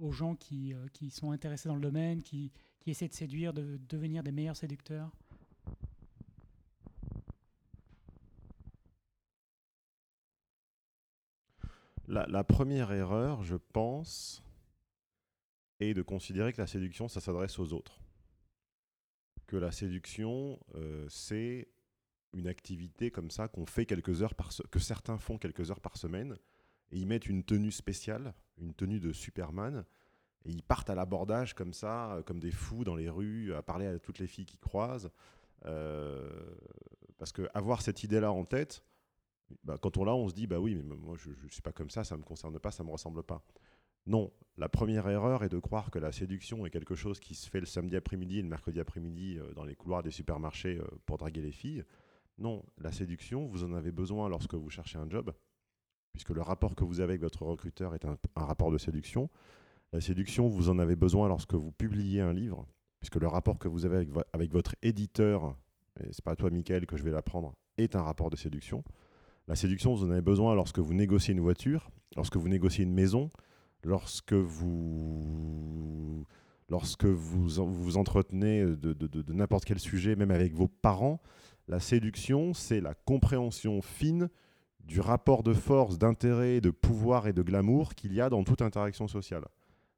[0.00, 3.52] aux gens qui, euh, qui, sont intéressés dans le domaine, qui, qui essaient de séduire,
[3.52, 5.10] de devenir des meilleurs séducteurs?
[12.08, 14.42] La, première erreur, je pense,
[15.78, 18.00] est de considérer que la séduction, ça s'adresse aux autres.
[19.46, 21.68] Que la séduction, euh, c'est
[22.34, 25.96] une activité comme ça qu'on fait quelques heures par que certains font quelques heures par
[25.96, 26.36] semaine
[26.90, 29.84] et ils mettent une tenue spéciale, une tenue de Superman
[30.44, 33.62] et ils partent à l'abordage comme ça, euh, comme des fous dans les rues, à
[33.62, 35.10] parler à toutes les filles qui croisent.
[35.66, 36.30] Euh,
[37.18, 38.84] parce que avoir cette idée-là en tête,
[39.64, 41.72] bah, quand on l'a, on se dit bah oui, mais moi je ne suis pas
[41.72, 43.42] comme ça, ça me concerne pas, ça me ressemble pas.
[44.06, 47.50] Non, la première erreur est de croire que la séduction est quelque chose qui se
[47.50, 51.18] fait le samedi après-midi et le mercredi après-midi euh, dans les couloirs des supermarchés pour
[51.18, 51.84] draguer les filles.
[52.38, 55.32] Non, la séduction, vous en avez besoin lorsque vous cherchez un job,
[56.12, 59.28] puisque le rapport que vous avez avec votre recruteur est un, rapport de séduction.
[59.92, 62.66] La séduction, vous en avez besoin lorsque vous publiez un livre,
[63.00, 65.56] puisque le rapport que vous avez avec, votre éditeur,
[66.00, 68.84] et c'est pas à toi, Michael, que je vais l'apprendre, est un rapport de séduction.
[69.48, 72.94] La séduction, vous en avez besoin lorsque vous négociez une voiture, lorsque vous négociez une
[72.94, 73.32] maison,
[73.82, 76.24] lorsque vous,
[76.68, 81.20] lorsque vous vous entretenez de, n'importe quel sujet, même avec vos parents.
[81.68, 84.30] La séduction, c'est la compréhension fine
[84.80, 88.62] du rapport de force, d'intérêt, de pouvoir et de glamour qu'il y a dans toute
[88.62, 89.44] interaction sociale.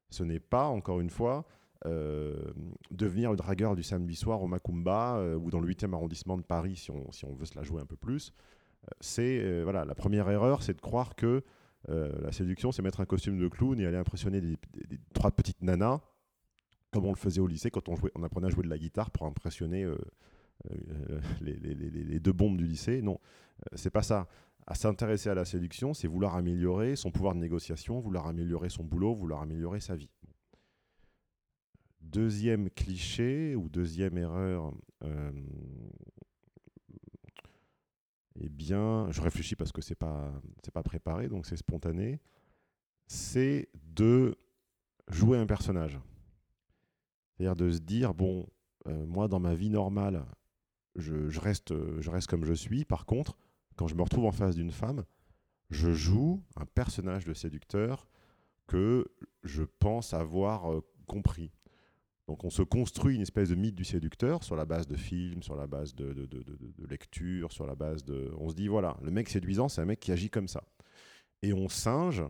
[0.09, 1.45] Ce n'est pas, encore une fois,
[1.85, 2.35] euh,
[2.91, 6.43] devenir le dragueur du samedi soir au Macumba euh, ou dans le 8e arrondissement de
[6.43, 8.33] Paris, si on, veut se la jouer un peu plus.
[8.83, 11.41] Euh, c'est voilà, la première erreur, c'est de croire que
[11.87, 14.57] la séduction, c'est mettre un costume de clown et aller impressionner des,
[15.13, 16.01] trois petites nanas,
[16.91, 19.09] comme on le faisait au lycée quand on, on apprenait à jouer de la guitare
[19.09, 19.87] pour impressionner
[21.41, 23.01] les, les, deux bombes du lycée.
[23.01, 23.19] Non,
[23.75, 24.27] c'est pas ça
[24.67, 28.83] à s'intéresser à la séduction, c'est vouloir améliorer son pouvoir de négociation, vouloir améliorer son
[28.83, 30.09] boulot, vouloir améliorer sa vie.
[31.99, 35.31] Deuxième cliché ou deuxième erreur, euh,
[38.39, 40.31] eh bien, je réfléchis parce que c'est pas
[40.73, 42.19] pas préparé, donc c'est spontané.
[43.07, 44.37] C'est de
[45.09, 45.99] jouer un personnage,
[47.35, 48.47] c'est-à-dire de se dire bon,
[48.87, 50.25] euh, moi dans ma vie normale,
[50.95, 52.85] je, reste je reste comme je suis.
[52.85, 53.37] Par contre,
[53.75, 55.05] quand je me retrouve en face d'une femme,
[55.69, 58.07] je joue un personnage de séducteur
[58.67, 59.05] que
[59.43, 61.51] je pense avoir euh, compris.
[62.27, 65.43] Donc on se construit une espèce de mythe du séducteur sur la base de films,
[65.43, 68.31] sur la base de, de, lectures, sur la base de...
[68.37, 70.63] On se dit, voilà, le mec séduisant, c'est un mec qui agit comme ça.
[71.41, 72.23] Et on singe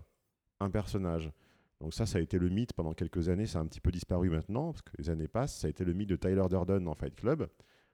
[0.59, 1.31] un personnage.
[1.79, 3.91] Donc ça, ça a été le mythe pendant quelques années, ça a un petit peu
[3.91, 6.87] disparu maintenant, parce que les années passent, ça a été le mythe de Tyler Durden
[6.87, 7.47] en Fight Club.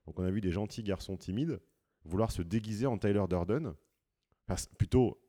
[0.08, 1.60] Donc on a vu des gentils garçons timides
[2.08, 3.74] vouloir se déguiser en Tyler Durden,
[4.78, 5.22] plutôt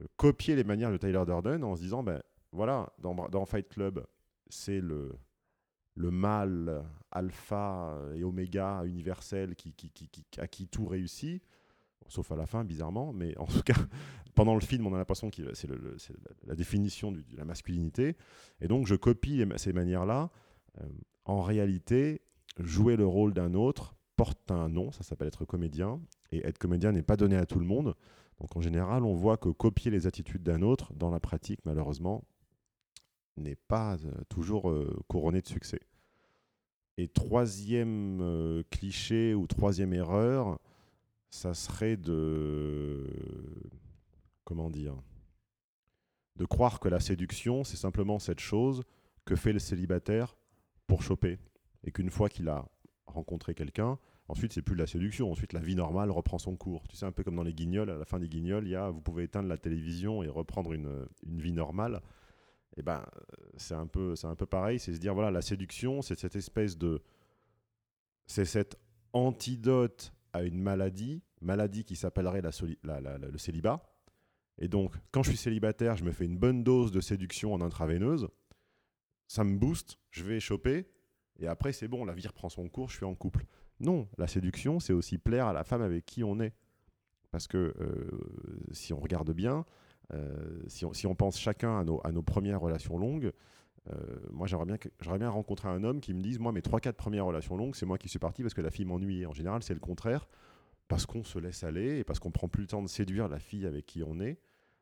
[0.00, 4.04] euh, copier les manières de Tyler Durden en se disant, ben voilà, dans, Fight Club,
[4.48, 5.12] c'est le,
[5.94, 11.42] le mal alpha et oméga universel qui, qui, qui, à qui tout réussit,
[12.08, 13.74] sauf à la fin, bizarrement, mais en tout cas,
[14.34, 15.68] pendant le film, on a l'impression que c'est
[16.46, 18.16] la définition de la masculinité.
[18.60, 20.30] Et donc, je copie ces manières-là.
[20.80, 20.86] Euh,
[21.24, 22.22] en réalité,
[22.58, 26.92] jouer le rôle d'un autre porte un nom, ça s'appelle être comédien, et être comédien
[26.92, 27.96] n'est pas donné à tout le monde.
[28.40, 32.22] Donc en général, on voit que copier les attitudes d'un autre, dans la pratique, malheureusement,
[33.36, 35.80] n'est pas euh, toujours euh, couronné de succès.
[36.98, 40.60] Et troisième euh, cliché ou troisième erreur,
[41.28, 43.10] ça serait de...
[44.44, 44.94] Comment dire
[46.36, 48.84] De croire que la séduction, c'est simplement cette chose
[49.24, 50.36] que fait le célibataire
[50.86, 51.40] pour choper.
[51.82, 52.68] Et qu'une fois qu'il a
[53.06, 56.86] rencontré quelqu'un, ensuite c'est plus de la séduction, ensuite la vie normale reprend son cours.
[56.88, 58.76] Tu sais, un peu comme dans les guignols, à la fin des guignols, il y
[58.76, 62.02] a vous pouvez éteindre la télévision et reprendre une, une vie normale
[62.74, 63.04] et eh ben,
[63.58, 66.78] c'est un, peu, un peu pareil, c'est se dire, voilà, la séduction, c'est cette espèce
[66.78, 67.02] de...
[68.24, 68.78] C'est cet
[69.12, 73.82] antidote à une maladie, maladie qui s'appellerait la, le célibat.
[74.56, 77.60] Et donc, quand je suis célibataire, je me fais une bonne dose de séduction en
[77.60, 78.28] intraveineuse,
[79.28, 80.86] ça me booste, je vais choper,
[81.40, 83.44] et après, c'est bon, la vie reprend son cours, je suis en couple.
[83.80, 86.54] Non, la séduction, c'est aussi plaire à la femme avec qui on est.
[87.32, 88.10] Parce que euh,
[88.72, 89.64] si on regarde bien,
[90.12, 93.32] euh, si, on, pense chacun à nos, premières relations longues,
[93.90, 93.96] euh,
[94.30, 94.78] moi, j'aimerais
[95.18, 97.98] bien, rencontrer un homme qui me dise, moi, mes 3-4 premières relations longues, c'est moi
[97.98, 99.26] qui suis parti parce que la fille m'ennuyait.
[99.26, 100.28] En général, c'est le contraire,
[100.88, 103.38] parce qu'on se laisse aller et parce qu'on prend plus le temps de séduire la
[103.38, 104.38] fille avec qui on est.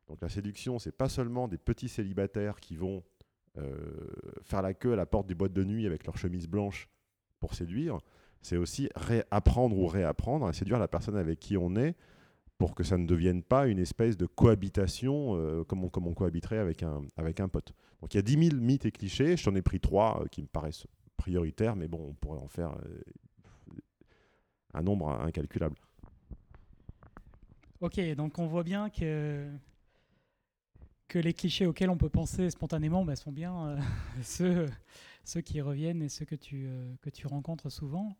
[0.08, 3.02] Donc la séduction, c'est pas seulement des petits célibataires qui vont
[4.42, 6.88] faire la queue à la porte des boîtes de nuit avec leur chemise blanche
[7.40, 7.98] pour séduire,
[8.42, 11.94] c'est aussi réapprendre ou réapprendre à séduire la personne avec qui on est
[12.60, 16.82] pour que ça ne devienne pas une espèce de cohabitation euh, comme, on, cohabiterait avec
[16.82, 17.72] un, pote.
[18.02, 20.26] Donc il y a 10 000 mythes et clichés, je t'en ai pris trois euh,
[20.26, 23.80] qui me paraissent prioritaires, mais bon, on pourrait en faire euh,
[24.74, 25.76] un nombre incalculable.
[27.80, 29.50] Ok, donc on voit bien que,
[31.08, 33.78] que les clichés auxquels on peut penser spontanément bah, sont bien
[34.22, 34.68] ceux,
[35.24, 36.68] ceux qui reviennent et ceux que tu,
[37.00, 38.18] que tu rencontres souvent.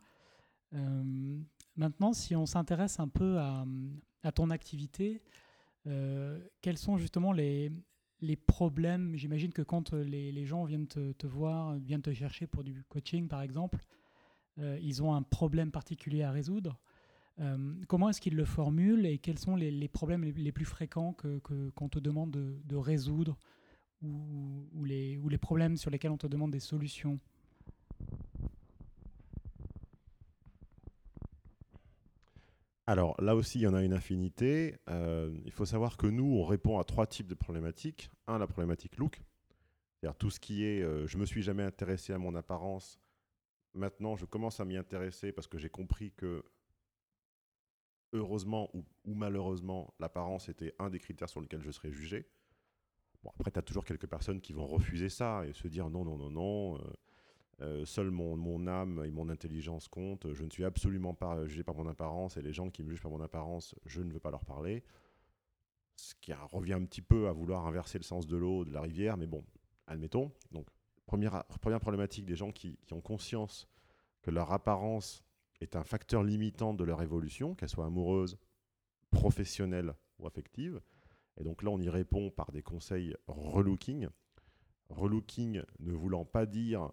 [0.73, 3.65] Maintenant, si on s'intéresse un peu à,
[4.35, 5.23] ton activité,
[5.87, 7.73] euh, quels sont justement les,
[8.47, 9.17] problèmes?
[9.17, 13.29] J'imagine que quand les, les, gens viennent te, voir, viennent te chercher pour du coaching
[13.29, 13.81] par exemple,
[14.59, 16.79] euh, ils ont un problème particulier à résoudre.
[17.39, 21.41] Euh, comment est-ce qu'ils le formulent et quels sont les, problèmes les, plus fréquents qu'on
[21.41, 23.39] que, te demande de, résoudre
[24.03, 27.19] ou, ou, les, ou les problèmes sur lesquels on te demande des solutions?
[32.91, 34.75] Alors là aussi, il y en a une infinité.
[34.89, 38.11] Euh, il faut savoir que nous, on répond à trois types de problématiques.
[38.27, 39.23] Un, la problématique look,
[39.95, 42.99] c'est-à-dire tout ce qui est euh, je me suis jamais intéressé à mon apparence,
[43.75, 46.43] maintenant je commence à m'y intéresser parce que j'ai compris que
[48.13, 52.27] heureusement ou, malheureusement, l'apparence était un des critères sur lesquels je serais jugé.
[53.23, 56.05] Bon, après, tu as toujours quelques personnes qui vont refuser ça et se dire non,
[56.05, 56.77] non, non, non.
[56.79, 56.93] Euh,
[57.63, 60.33] euh, seul mon, mon, âme et mon intelligence comptent.
[60.33, 63.03] Je ne suis absolument pas jugé par mon apparence et les gens qui me jugent
[63.03, 64.83] par mon apparence, je ne veux pas leur parler.
[65.97, 68.81] Ce qui revient un petit peu à vouloir inverser le sens de l'eau, de la
[68.81, 69.45] rivière, mais bon,
[69.87, 70.33] admettons.
[70.53, 70.69] Donc,
[71.05, 73.69] première, première problématique des gens qui, qui ont conscience
[74.23, 75.23] que leur apparence
[75.61, 78.39] est un facteur limitant de leur évolution, qu'elle soit amoureuse,
[79.11, 80.81] professionnelle ou affective.
[81.37, 84.09] Et donc là, on y répond par des conseils relooking.
[84.89, 86.91] Relooking ne voulant pas dire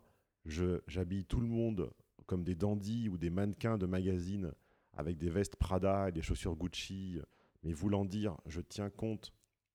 [0.47, 1.91] j'habille tout le monde
[2.25, 4.51] comme des dandys ou des mannequins de magazines
[4.93, 7.19] avec des vestes Prada et des chaussures Gucci,
[7.63, 9.33] mais voulant dire je tiens compte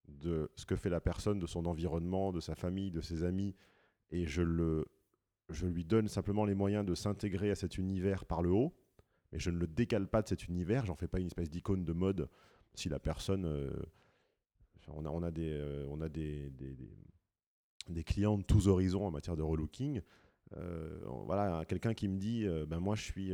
[0.09, 3.55] de ce que fait la personne, de son environnement, de sa famille, de ses amis,
[4.11, 4.87] et je, le,
[5.49, 8.75] je lui donne simplement les moyens de s'intégrer à cet univers par le haut,
[9.33, 11.85] mais je ne le décale pas de cet univers, j'en fais pas une espèce d'icône
[11.85, 12.29] de mode
[12.75, 13.45] si la personne...
[13.45, 13.71] Euh,
[14.89, 16.77] on a, on a, des, euh, on a des, des,
[17.89, 20.01] des, clients de tous horizons en matière de relooking.
[20.57, 23.33] Euh, voilà, quelqu'un qui me dit, ben moi je suis,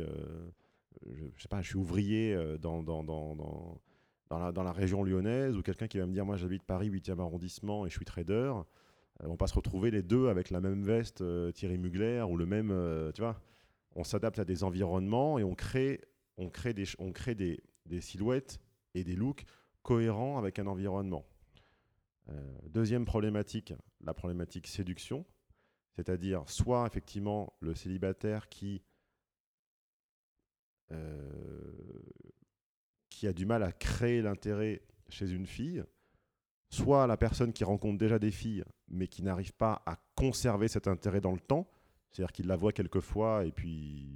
[1.05, 3.81] je, sais pas, je suis ouvrier dans, dans, dans, dans
[4.29, 6.91] dans la, dans la, région lyonnaise, ou quelqu'un qui va me dire, moi j'habite Paris
[6.91, 8.53] 8e arrondissement et je suis trader,
[9.21, 13.11] on va se retrouver les deux avec la même veste Thierry Mugler ou le même,
[13.15, 13.41] tu vois.
[13.95, 16.01] On s'adapte à des environnements et on crée,
[16.37, 17.59] on crée, des, on crée des,
[18.01, 18.59] silhouettes
[18.93, 19.45] et des looks
[19.83, 21.25] cohérents avec un environnement.
[22.29, 25.25] Euh, deuxième problématique, la problématique séduction,
[25.99, 28.81] c'est-à-dire soit effectivement le célibataire qui,
[30.91, 31.99] euh,
[33.09, 35.83] qui a du mal à créer l'intérêt chez une fille,
[36.69, 40.87] soit la personne qui rencontre déjà des filles mais qui n'arrive pas à conserver cet
[40.87, 41.69] intérêt dans le temps,
[42.09, 44.07] c'est-à-dire qu'il la voit quelques fois et puis,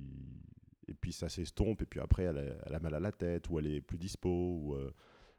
[0.87, 3.67] et puis ça s'estompe et puis après elle a, mal à la tête ou elle
[3.67, 4.89] est plus dispo ou, euh,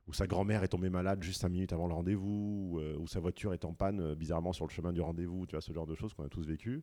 [0.06, 3.20] ou sa grand-mère est tombée malade juste 5 minutes avant le rendez-vous ou, euh, sa
[3.20, 5.86] voiture est en panne euh, bizarrement sur le chemin du rendez-vous, tu vois, ce genre
[5.86, 6.82] de choses qu'on a tous vécu.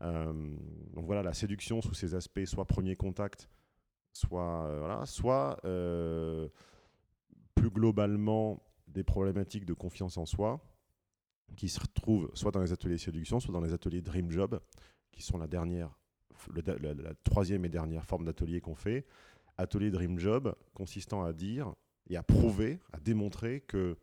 [0.00, 3.48] donc voilà, la séduction sous ses aspects, soit premier contact,
[4.12, 5.60] soit, voilà, soit
[7.54, 10.60] plus globalement des problématiques de confiance en soi
[11.56, 14.60] qui se retrouvent soit dans les ateliers séduction, soit dans les ateliers Dream Job,
[15.10, 15.90] qui sont la dernière,
[16.54, 19.06] la, troisième et dernière forme d'atelier qu'on fait.
[19.58, 21.74] Atelier Dream Job consistant à dire
[22.08, 23.96] et à prouver, à démontrer que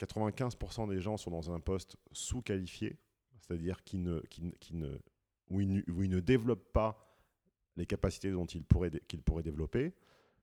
[0.00, 2.98] 95% des gens sont dans un poste sous-qualifié,
[3.40, 4.98] c'est-à-dire qui ne, qui, qui ne,
[5.50, 7.16] où, ils, ne développent pas
[7.76, 9.94] les capacités dont ils pourraient, qu'ils pourraient développer.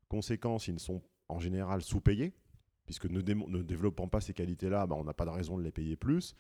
[0.08, 2.34] Conséquence, ils sont en général sous-payés,
[2.86, 5.96] puisque ne, développant pas ces qualités-là, bah, on n'a pas de raison de les payer
[5.96, 6.36] plus.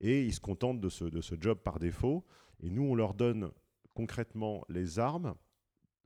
[0.00, 2.24] Et ils se contentent de ce, de ce job par défaut.
[2.60, 3.50] Et nous, on leur donne
[3.94, 5.34] concrètement les armes,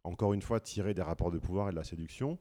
[0.04, 2.38] encore une fois tirées des rapports de pouvoir et de la séduction,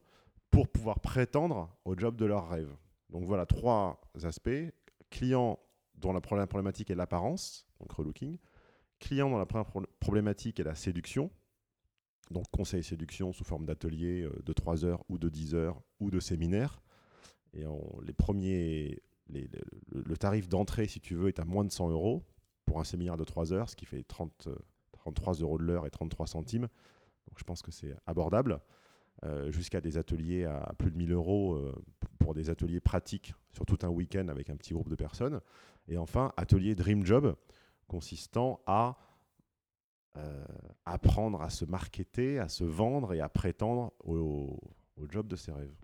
[0.50, 2.74] pour pouvoir prétendre au job de leur rêve.
[3.10, 4.72] Donc voilà trois aspects.
[5.10, 5.58] Client
[5.96, 8.38] dont la problématique est l'apparence, donc relooking.
[8.98, 9.46] Client dont la
[10.00, 11.30] problématique est la séduction,
[12.30, 16.10] donc conseil séduction sous forme d'atelier euh, de 3 heures ou de 10 heures ou
[16.10, 16.80] de séminaire.
[17.52, 17.64] Et
[18.04, 22.24] les premiers, le, tarif d'entrée, si tu veux, est à moins de 100 euros
[22.64, 24.48] pour un séminaire de 3 heures, ce qui fait 30,
[24.92, 26.68] 33 euros de l'heure et 33 centimes.
[27.26, 28.60] Donc je pense que c'est abordable.
[29.22, 31.74] Euh, jusqu'à des ateliers à plus de 1000 euros euh,
[32.18, 35.40] pour des ateliers pratiques sur tout un week-end avec un petit groupe de personnes.
[35.88, 37.36] Et enfin, atelier Dream Job,
[37.86, 38.96] consistant à
[40.16, 40.42] euh,
[40.86, 44.58] apprendre à se marketer, à se vendre et à prétendre au
[45.10, 45.74] job de ses rêves.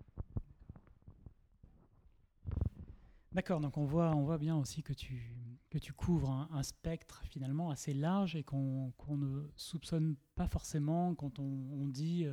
[3.33, 5.31] D'accord, donc on voit, on voit bien aussi que tu,
[5.69, 11.37] que tu couvres un, spectre finalement assez large et qu'on ne soupçonne pas forcément quand
[11.37, 12.25] on, dit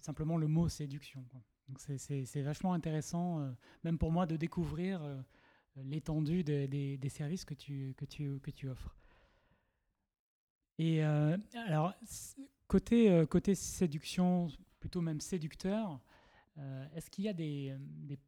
[0.00, 1.24] simplement le mot séduction.
[1.68, 3.50] Donc c'est vachement intéressant, euh,
[3.84, 5.02] même pour moi, de découvrir
[5.76, 8.96] l'étendue des services que tu, que tu, que tu offres.
[10.78, 11.94] Et alors,
[12.68, 14.48] côté, côté séduction,
[14.80, 16.00] plutôt même séducteur,
[16.58, 17.76] euh, est-ce qu'il y a des,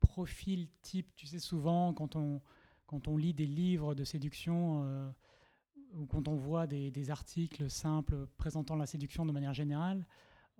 [0.00, 2.40] profils types Tu sais, souvent, quand on,
[2.86, 5.10] quand on lit des livres de séduction euh,
[5.94, 10.06] ou quand on voit des, articles simples présentant la séduction de manière générale,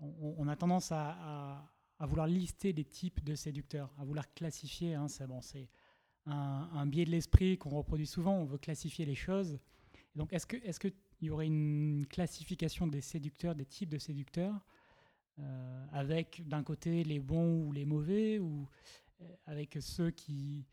[0.01, 4.95] on, a tendance à, vouloir lister des types de séducteurs, à vouloir classifier.
[4.95, 5.69] Hein, c'est
[6.27, 9.59] un, biais de l'esprit qu'on reproduit souvent, on veut classifier les choses.
[10.15, 14.65] donc, est-ce qu'il est y aurait une classification des séducteurs, des types de séducteurs
[15.93, 18.69] avec d'un côté les bons ou les mauvais, ou
[19.47, 20.67] avec ceux qui,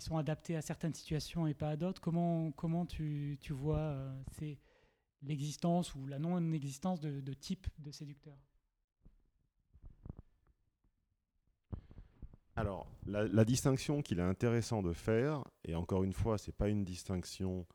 [0.00, 2.00] sont adaptés à certaines situations et pas à d'autres?
[2.00, 4.12] Comment, tu, vois
[5.22, 8.38] l'existence ou la non-existence de types de séducteurs?
[12.58, 16.68] Alors, la, distinction qu'il est intéressant de faire, et encore une fois, ce n'est pas
[16.68, 17.66] une distinction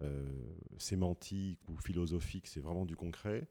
[0.00, 0.26] euh,
[0.78, 3.46] sémantique ou philosophique, c'est vraiment du concret,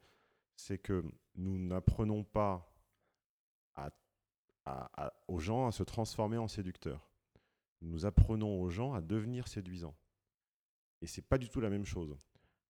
[0.55, 1.03] c'est que
[1.35, 2.69] nous n'apprenons pas
[5.27, 7.07] aux gens à se transformer en séducteurs.
[7.81, 9.95] Nous apprenons aux gens à devenir séduisants.
[11.01, 12.17] Et ce n'est pas du tout la même chose.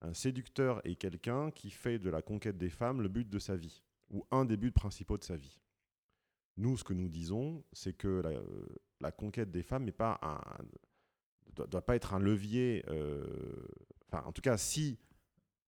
[0.02, 3.56] Un séducteur est quelqu'un qui fait de la conquête des femmes le but de sa
[3.56, 5.63] vie, ou un des buts principaux de sa vie.
[6.58, 8.22] Nous, ce que nous disons, c'est que
[9.00, 10.20] la, conquête des femmes ne pas
[11.56, 12.84] doit, pas être un levier.
[12.90, 13.26] Euh,
[14.08, 15.00] enfin, en tout cas, si,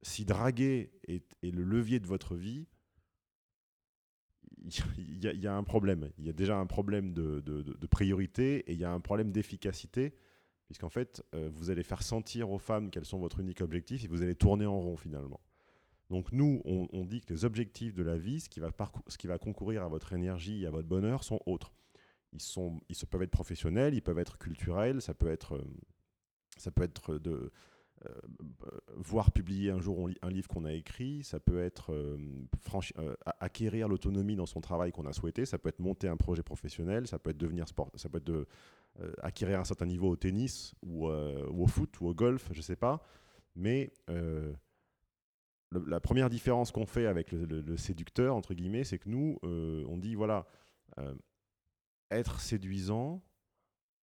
[0.02, 2.68] si draguer est, le levier de votre vie,
[4.98, 6.12] il y, a un problème.
[6.18, 10.16] Il y a déjà un problème de, priorité et il y a un problème d'efficacité,
[10.66, 14.08] puisqu'en fait, euh, vous allez faire sentir aux femmes qu'elles sont votre unique objectif et
[14.08, 15.40] vous allez tourner en rond finalement.
[16.10, 19.88] Donc nous, on, dit que les objectifs de la vie, ce qui, va concourir à
[19.88, 21.74] votre énergie et à votre bonheur, sont autres.
[22.34, 25.64] Ils, peuvent être professionnels, ils peuvent être culturels, ça peut être, euh,
[26.58, 27.52] ça peut être de
[28.06, 28.10] euh,
[28.98, 34.36] voir publier un jour un livre qu'on a écrit, ça peut être euh, acquérir l'autonomie
[34.36, 37.32] dans son travail qu'on a souhaité, ça peut être monter un projet professionnel, ça peut
[37.32, 38.48] être devenir sport, ça peut être
[39.22, 42.76] acquérir un certain niveau au tennis ou, au foot ou au golf, je ne sais
[42.76, 43.02] pas.
[43.56, 43.92] Mais
[45.88, 49.98] la première différence qu'on fait avec le, séducteur, entre guillemets, c'est que nous, euh, on
[49.98, 50.46] dit, voilà,
[51.00, 51.16] euh,
[52.12, 53.24] être séduisant,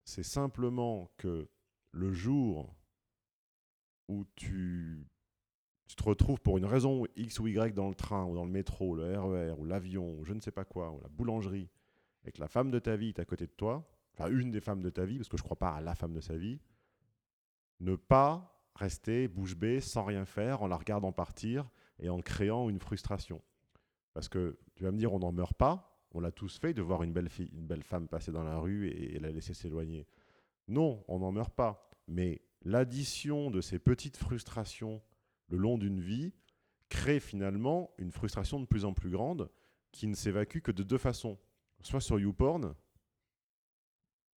[0.03, 1.49] c'est simplement que
[1.91, 2.75] le jour
[4.07, 5.07] où tu,
[5.87, 8.51] tu, te retrouves pour une raison X ou Y dans le train, ou dans le
[8.51, 11.69] métro, le RER, e ou l'avion, ou je ne sais pas quoi, ou la boulangerie,
[12.25, 14.61] et que la femme de ta vie est à côté de toi, enfin une des
[14.61, 16.37] femmes de ta vie, parce que je ne crois pas à la femme de sa
[16.37, 16.59] vie,
[17.79, 22.69] ne pas rester bouche bée sans rien faire en la regardant partir et en créant
[22.69, 23.41] une frustration.
[24.13, 26.81] Parce que tu vas me dire, on n'en meurt pas, on l'a tous fait de
[26.81, 30.07] voir une belle, femme passer dans la rue et, la laisser s'éloigner.
[30.67, 31.89] Non, on n'en meurt pas.
[32.07, 35.01] Mais l'addition de ces petites frustrations
[35.49, 36.33] le long d'une vie
[36.89, 39.49] crée finalement une frustration de plus en plus grande
[39.91, 41.37] qui ne s'évacue que de deux façons.
[41.81, 42.75] Soit sur YouPorn,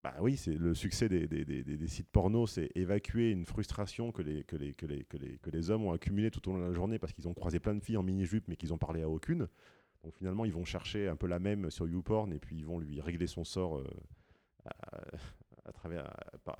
[0.07, 4.55] bah oui, c'est le succès des, sites porno, c'est évacuer une frustration que les, que,
[4.55, 7.12] les, que, les, que, les, hommes ont accumulée tout au long de la journée parce
[7.12, 9.49] qu'ils ont croisé plein de filles en mini-jupe mais qu'ils n'ont parlé à aucune.
[10.05, 12.79] Donc finalement, ils vont chercher un peu la même sur YouPorn et puis ils vont
[12.79, 13.85] lui régler son sort euh,
[15.64, 16.09] à, travers,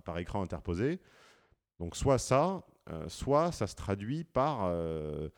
[0.05, 0.99] par, écran interposé.
[1.79, 5.29] Donc soit ça, euh, soit ça se traduit par euh,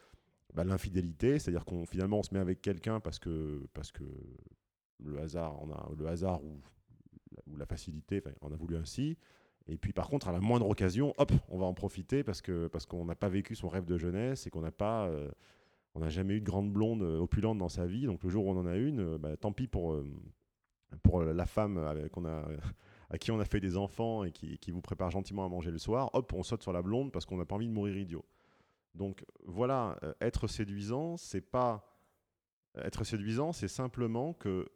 [0.54, 4.04] bah, l'infidélité, c'est-à-dire qu'on finalement on se met avec quelqu'un parce que, parce que
[4.98, 6.62] le hasard, on a le hasard ou
[7.46, 9.16] ou la facilité, on a voulu ainsi.
[9.68, 12.68] Et puis par contre, à la moindre occasion, hop, on va en profiter parce que
[12.68, 15.28] parce qu'on n'a pas vécu son rêve de jeunesse et qu'on n'a pas, euh,
[15.94, 18.06] on n'a jamais eu de grande blonde euh, opulente dans sa vie.
[18.06, 19.96] Donc le jour où on en a une, euh, bah, tant pis pour
[21.02, 22.48] pour la femme qu'on a
[23.10, 25.70] à qui on a fait des enfants et qui, qui, vous prépare gentiment à manger
[25.70, 26.08] le soir.
[26.14, 28.24] Hop, on saute sur la blonde parce qu'on n'a pas envie de mourir idiot.
[28.94, 31.98] Donc voilà, être séduisant, c'est pas
[32.76, 34.66] être séduisant, c'est simplement que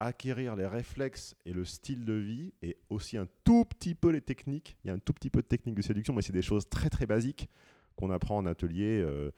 [0.00, 4.20] acquérir les réflexes et le style de vie et aussi un tout petit peu les
[4.20, 4.76] techniques.
[4.84, 6.68] Il y a un tout petit peu de techniques de séduction, mais c'est des choses
[6.68, 7.48] très très basiques
[7.96, 9.00] qu'on apprend en atelier.
[9.00, 9.30] Euh,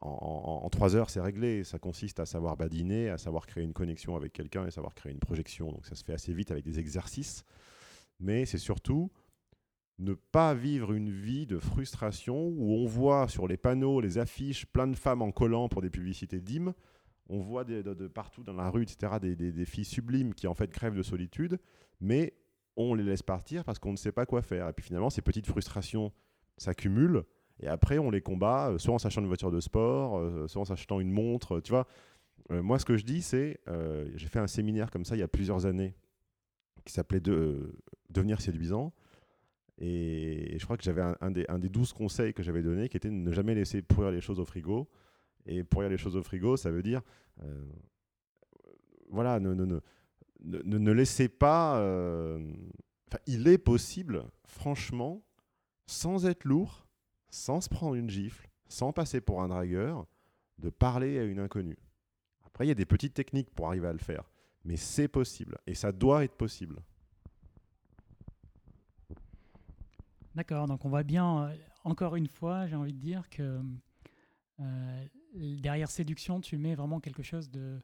[0.00, 1.62] en, trois heures, c'est réglé.
[1.62, 5.12] Ça consiste à savoir badiner, à savoir créer une connexion avec quelqu'un et savoir créer
[5.12, 5.70] une projection.
[5.70, 7.44] Donc ça se fait assez vite avec des exercices.
[8.18, 9.10] Mais c'est surtout
[9.98, 14.64] ne pas vivre une vie de frustration où on voit sur les panneaux, les affiches,
[14.64, 16.72] plein de femmes en collant pour des publicités d'hymnes
[17.30, 20.96] on voit de, partout dans la rue, etc., des, filles sublimes qui en fait crèvent
[20.96, 21.58] de solitude,
[22.00, 22.34] mais
[22.76, 24.68] on les laisse partir parce qu'on ne sait pas quoi faire.
[24.68, 26.12] Et puis finalement, ces petites frustrations
[26.56, 27.24] s'accumulent,
[27.60, 30.62] et après on les combat, euh, soit en s'achetant une voiture de sport, euh, soit
[30.62, 31.86] en s'achetant une montre, tu vois.
[32.50, 33.60] Euh, moi, ce que je dis, c'est,
[34.16, 35.94] j'ai fait un séminaire comme ça il y a plusieurs années,
[36.84, 37.72] qui s'appelait de,
[38.10, 38.92] Devenir séduisant.
[39.78, 42.96] Et, je crois que j'avais un, des, un des douze conseils que j'avais donné, qui
[42.96, 44.88] était de ne jamais laisser pourrir les choses au frigo.
[45.46, 47.02] Et pour y aller les choses au frigo, ça veut dire,
[47.42, 47.64] euh,
[49.08, 51.80] voilà, ne, ne, ne, ne, laissez pas.
[51.80, 52.54] Euh,
[53.26, 55.22] il est possible, franchement,
[55.86, 56.86] sans être lourd,
[57.30, 60.06] sans se prendre une gifle, sans passer pour un dragueur,
[60.58, 61.78] de parler à une inconnue.
[62.44, 64.30] Après, il y a des petites techniques pour arriver à le faire,
[64.64, 66.80] mais c'est possible et ça doit être possible.
[70.34, 73.60] D'accord, donc on voit bien, euh, encore une fois, j'ai envie de dire que
[75.34, 77.80] derrière séduction, tu mets vraiment quelque chose de,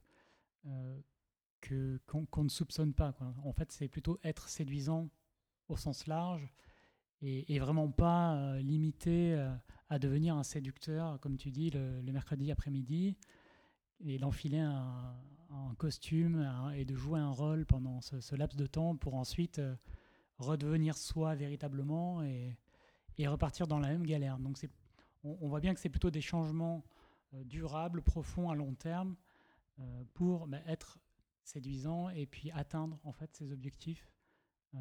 [1.60, 3.14] que, qu'on, ne soupçonne pas.
[3.44, 5.08] En fait, c'est plutôt être séduisant
[5.68, 6.48] au sens large
[7.22, 9.34] et, vraiment pas limité
[9.88, 13.16] à devenir un séducteur, comme tu dis, le, mercredi après-midi
[14.00, 15.14] et d'enfiler un,
[15.78, 19.60] costume et de jouer un rôle pendant ce, laps de temps pour ensuite
[20.38, 22.56] redevenir soi véritablement et,
[23.26, 24.38] repartir dans la même galère.
[24.38, 24.58] Donc
[25.24, 26.84] on, voit bien que c'est plutôt des changements
[27.34, 29.16] euh, durables, profonds, à long terme,
[29.80, 30.98] euh, pour bah, être
[31.42, 34.12] séduisant et puis atteindre en fait ces objectifs
[34.74, 34.78] euh,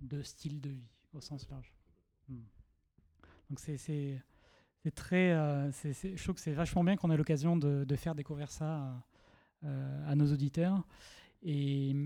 [0.00, 1.74] de style de vie au sens large.
[2.28, 2.42] Hmm.
[3.48, 3.76] Donc c'est,
[4.94, 9.02] très, je trouve que c'est vachement bien qu'on ait l'occasion de, faire découvrir ça
[9.62, 10.86] à, nos auditeurs.
[11.42, 11.96] Et,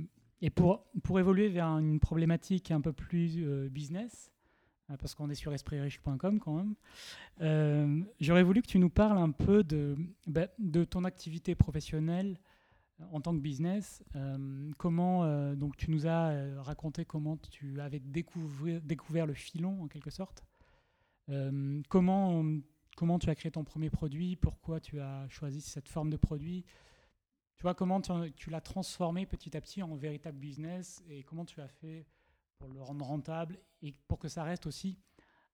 [0.54, 4.32] pour, pour évoluer vers une problématique un peu plus business,
[4.98, 6.74] parce qu'on est sur espritriche.com quand même,
[7.40, 12.38] euh, j'aurais voulu que tu nous parles un peu de, bah, de ton activité professionnelle
[13.10, 14.04] en tant que business.
[14.78, 20.10] comment, donc tu nous as raconté comment tu avais découvert, découvert le filon en quelque
[20.10, 20.44] sorte.
[21.88, 22.44] comment,
[22.96, 24.36] comment tu as créé ton premier produit?
[24.36, 26.64] Pourquoi tu as choisi cette forme de produit?
[27.56, 31.60] Tu vois, comment tu, l'as transformé petit à petit en véritable business et comment tu
[31.60, 32.06] as fait
[32.64, 34.98] pour le rendre rentable et pour que ça reste aussi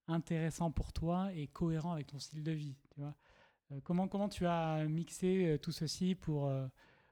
[0.06, 2.76] intéressant pour toi et cohérent avec ton style de vie.
[3.00, 6.68] Euh, comment, comment tu as mixé euh, tout ceci pour, euh,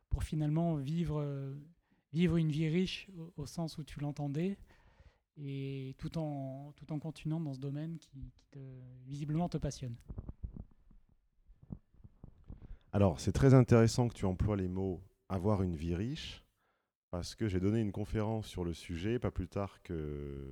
[0.09, 1.53] pour finalement vivre,
[2.13, 4.57] vivre une vie riche au, sens où tu l'entendais
[5.37, 8.33] et tout en, tout en continuant dans ce domaine qui
[9.05, 9.97] visiblement te passionne?
[12.93, 16.43] Alors, c'est très intéressant que tu emploies les mots avoir une vie riche,
[17.11, 20.47] parce que j'ai donné une conférence sur le sujet pas plus tard que,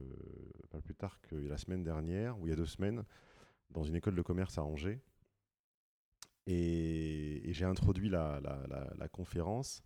[0.71, 3.05] pas plus tard que la semaine dernière, ou il y a deux semaines,
[3.71, 5.01] dans une école de commerce à Angers.
[6.47, 8.41] Et, j'ai introduit la,
[9.13, 9.83] conférence,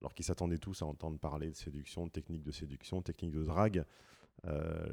[0.00, 3.44] alors qu'ils s'attendaient tous à entendre parler de séduction, de technique de séduction, technique de
[3.44, 3.84] drague.
[4.46, 4.86] Euh,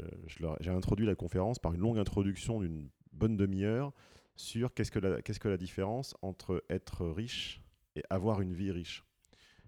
[0.60, 3.94] j'ai introduit la conférence par une longue introduction d'une bonne demi-heure
[4.36, 7.62] sur qu'est-ce que, qu'est-ce que la différence entre être riche
[7.96, 9.07] et avoir une vie riche.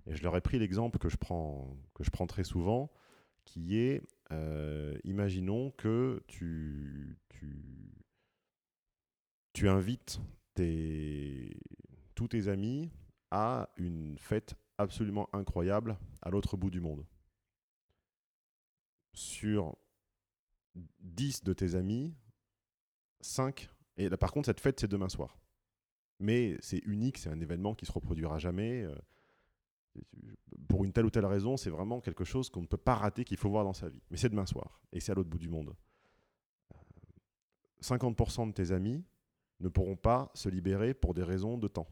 [0.10, 2.92] Et je leur ai pris l'exemple que je prends, que je prends très souvent,
[3.46, 7.94] qui est, euh, imaginons que tu, tu,
[9.54, 10.20] tu invites
[10.56, 11.56] tes,
[12.16, 12.92] tous tes amis
[13.32, 17.06] à une fête absolument incroyable à l'autre bout du monde.
[19.14, 19.78] Sur
[21.00, 22.16] 10 de tes amis,
[23.22, 25.38] 5 et là, par contre, cette fête, c'est demain soir.
[26.20, 28.84] Mais c'est unique, c'est un événement qui se reproduira jamais.
[28.84, 28.96] Euh,
[30.68, 33.24] pour une telle ou telle raison, c'est vraiment quelque chose qu'on ne peut pas rater,
[33.24, 34.02] qu'il faut voir dans sa vie.
[34.10, 35.74] Mais c'est demain soir, et c'est à l'autre bout du monde.
[37.82, 39.04] 50% de tes amis
[39.62, 41.88] ne pourront pas se libérer pour des raisons de temps.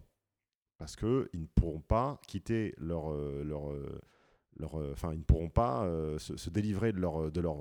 [0.78, 3.12] Parce qu'ils ne pourront pas quitter leur...
[3.12, 4.00] Euh, leur, euh,
[4.58, 5.88] leur enfin, ils ne pourront pas
[6.18, 7.60] se, se, délivrer de leur, de leur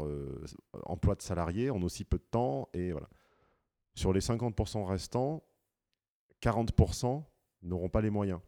[0.85, 2.71] emploi de salarié en aussi peu de temps.
[2.73, 3.11] Et voilà.
[3.95, 5.45] Sur les 50% restants,
[6.43, 7.23] 40%
[7.63, 8.41] n'auront pas les moyens.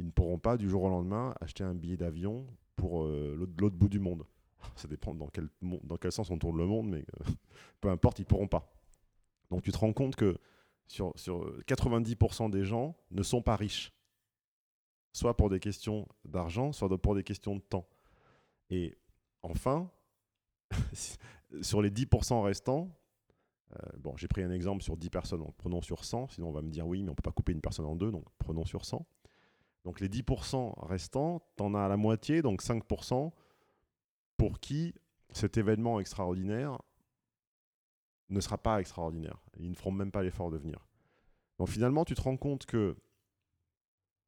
[0.00, 3.76] Ils ne pourront pas du jour au lendemain acheter un billet d'avion pour euh, l'autre
[3.76, 4.24] bout du monde.
[4.76, 5.50] Ça dépend dans quel,
[6.10, 7.30] sens on tourne le monde, mais euh,
[7.82, 8.72] peu importe, ils ne pourront pas.
[9.50, 10.38] Donc tu te rends compte que
[10.86, 13.92] sur, sur 90% des gens ne sont pas riches.
[15.12, 17.86] Soit pour des questions d'argent, soit pour des questions de temps.
[18.70, 18.96] Et
[19.42, 19.90] enfin,
[21.60, 22.88] sur les 10% restants,
[23.74, 26.62] euh, bon, j'ai pris un exemple sur 10 personnes, prenons sur 100, sinon on va
[26.62, 28.64] me dire oui, mais on ne peut pas couper une personne en deux, donc prenons
[28.64, 29.06] sur 100.
[29.84, 33.32] Donc les 10% restants, tu en as à la moitié, donc 5%,
[34.36, 34.94] pour qui
[35.30, 36.78] cet événement extraordinaire
[38.28, 39.40] ne sera pas extraordinaire.
[39.58, 40.86] Ils ne feront même pas l'effort de venir.
[41.58, 42.96] Donc finalement, tu te rends compte que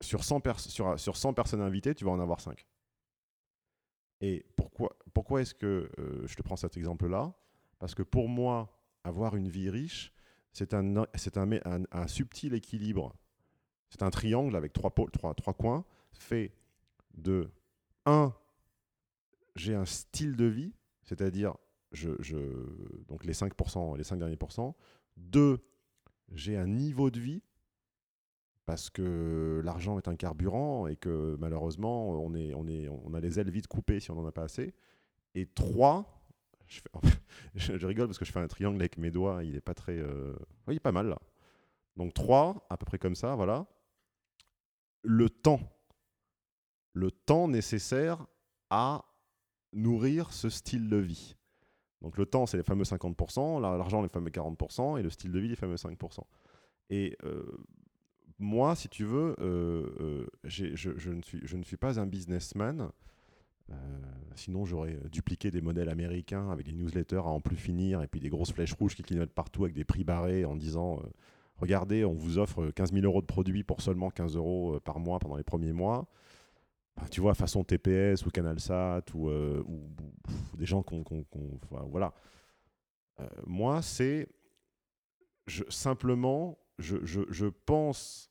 [0.01, 2.67] sur 100, sur, sur 100 personnes invitées, tu vas en avoir 5.
[4.21, 4.47] Et
[5.13, 7.35] pourquoi, est-ce que euh, je te prends cet exemple-là?
[7.79, 10.13] Parce que pour moi, avoir une vie riche,
[10.53, 11.07] c'est un,
[12.07, 13.17] subtil équilibre.
[13.93, 16.51] C'est un triangle avec trois, trois, trois coins, fait
[17.13, 17.51] de
[18.07, 18.35] 1.
[19.55, 20.73] J'ai un style de vie,
[21.03, 21.55] c'est-à-dire
[21.93, 22.39] je, je,
[23.07, 24.75] donc les 5%, les 5 derniers pourcents.
[25.19, 25.59] 2.
[26.33, 27.43] J'ai un niveau de vie,
[28.65, 33.21] parce que l'argent est un carburant et que malheureusement, on, est, on, est, on a
[33.21, 34.73] les ailes vite coupées si on n'en a pas assez.
[35.35, 36.19] Et 3
[37.55, 39.99] je, rigole parce que je fais un triangle avec mes doigts, il est pas très.
[39.99, 40.35] Euh,
[40.69, 41.19] il est pas mal là.
[41.99, 43.67] Donc 3, à peu près comme ça, voilà.
[45.03, 45.61] Le temps.
[46.93, 48.27] Le temps nécessaire
[48.71, 49.05] à
[49.73, 51.37] nourrir ce style de vie.
[52.03, 55.39] Donc le temps, c'est les fameux 50%, l'argent, les fameux 40%, et le style de
[55.39, 56.21] vie, les fameux 5%.
[56.91, 57.45] Et euh,
[58.39, 62.91] moi, si tu veux, ne suis, je ne suis pas un businessman.
[64.35, 68.21] sinon, j'aurais dupliqué des modèles américains avec des newsletters à en plus finir et puis
[68.21, 71.01] des grosses flèches rouges qui clignotent partout avec des prix barrés en disant
[71.63, 75.19] regardez, on vous offre 15 000 euros de produits pour seulement 15 euros par mois
[75.19, 76.07] pendant les premiers mois
[77.11, 81.05] tu vois, façon TPS ou CanalSat ou, euh, ou, des gens qu'on.
[81.89, 82.15] voilà.
[83.21, 84.29] Euh, moi, c'est.
[85.69, 88.31] Simplement, je, pense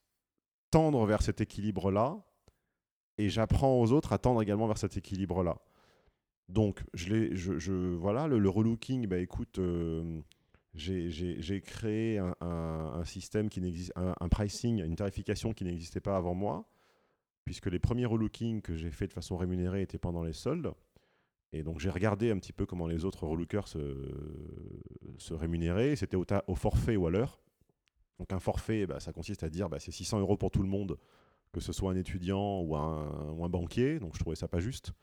[0.72, 2.24] tendre vers cet équilibre-là
[3.18, 5.58] et j'apprends aux autres à tendre également vers cet équilibre-là.
[6.48, 10.22] Donc, je, je, voilà, le, relooking, bah, écoute, euh,
[10.74, 16.66] j'ai créé un, système qui n'existe, un, pricing, une tarification qui n'existait pas avant moi
[17.44, 20.74] puisque les premiers relookings que j'ai fait de façon rémunérée étaient pendant les soldes.
[21.54, 25.96] Et donc j'ai regardé un petit peu comment les autres relookers se, rémunéraient.
[25.96, 27.42] C'était au, forfait ou à l'heure.
[28.20, 30.70] Donc un forfait, bah, ça consiste à dire bah, c'est 600 euros pour tout le
[30.70, 30.98] monde,
[31.52, 34.00] que ce soit un étudiant ou un, ou un banquier.
[34.00, 34.94] Donc je trouvais ça pas juste.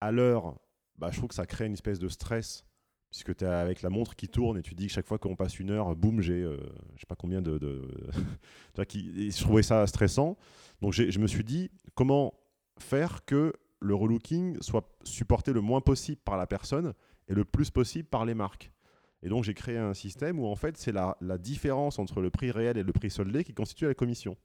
[0.00, 0.56] À l'heure,
[0.98, 2.64] bah, je trouve que ça crée une espèce de stress
[3.10, 5.36] puisque tu es avec la montre qui tourne et tu dis que chaque fois qu'on
[5.36, 6.56] passe une heure, boum, j'ai euh,
[6.94, 7.58] je sais pas combien de.
[7.58, 10.36] de qui, je trouvais ça stressant.
[10.82, 12.34] Donc je me suis dit comment
[12.78, 16.92] faire que le relooking soit supporté le moins possible par la personne
[17.28, 18.72] et le plus possible par les marques?
[19.22, 22.50] Et donc j'ai créé un système où en fait c'est la, différence entre le prix
[22.50, 24.36] réel et le prix soldé qui constitue la commission.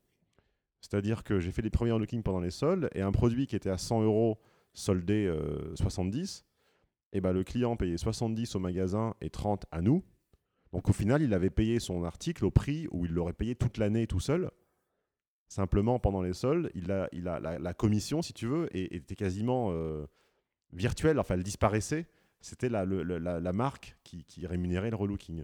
[0.80, 3.70] C'est-à-dire que j'ai fait les premiers relookings pendant les soldes et un produit qui était
[3.70, 4.40] à 100 euros
[4.74, 5.32] soldé
[5.76, 6.46] 70,
[7.14, 10.04] et ben le client payait 70 au magasin et 30 à nous.
[10.72, 13.78] Donc au final, il avait payé son article au prix où il l'aurait payé toute
[13.78, 14.52] l'année tout seul.
[15.48, 19.72] Simplement, pendant les soldes, il a, il a, la, commission, si tu veux, était quasiment
[19.72, 20.06] euh,
[20.72, 22.08] virtuelle, enfin elle disparaissait.
[22.40, 25.44] C'était la, la, marque qui, rémunérait le relooking.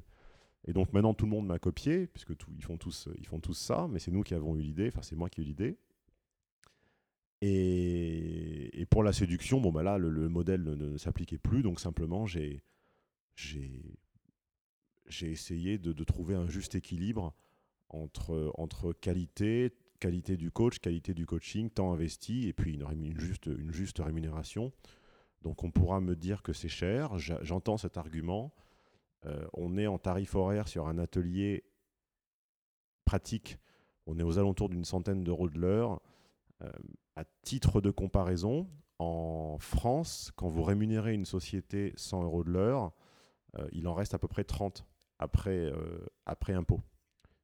[0.66, 3.54] Et donc maintenant, tout le monde m'a copié, puisque ils, font tous, ils font tous
[3.54, 5.78] ça, mais c'est nous qui avons eu l'idée, enfin c'est moi qui ai eu l'idée.
[7.42, 12.64] Et, pour la séduction, bon, bah là, le, modèle ne, s'appliquait plus, donc simplement, j'ai
[15.22, 17.34] essayé de, trouver un juste équilibre
[17.90, 23.20] entre, entre qualité, qualité du coach, qualité du coaching, temps investi, et puis une, une,
[23.20, 24.72] juste, une juste rémunération.
[25.42, 28.54] Donc on pourra me dire que c'est cher, j'entends cet argument.
[29.26, 31.64] Euh, on est en tarif horaire sur un atelier
[33.06, 33.58] pratique,
[34.06, 36.02] on est aux alentours d'une centaine d'euros de l'heure.
[36.64, 36.72] Euh,
[37.16, 38.68] à titre de comparaison,
[39.00, 42.92] en France, quand vous rémunérez une société 100 euros de l'heure,
[43.58, 44.86] euh, il en reste à peu près 30
[45.20, 46.82] après, euh, après impôt.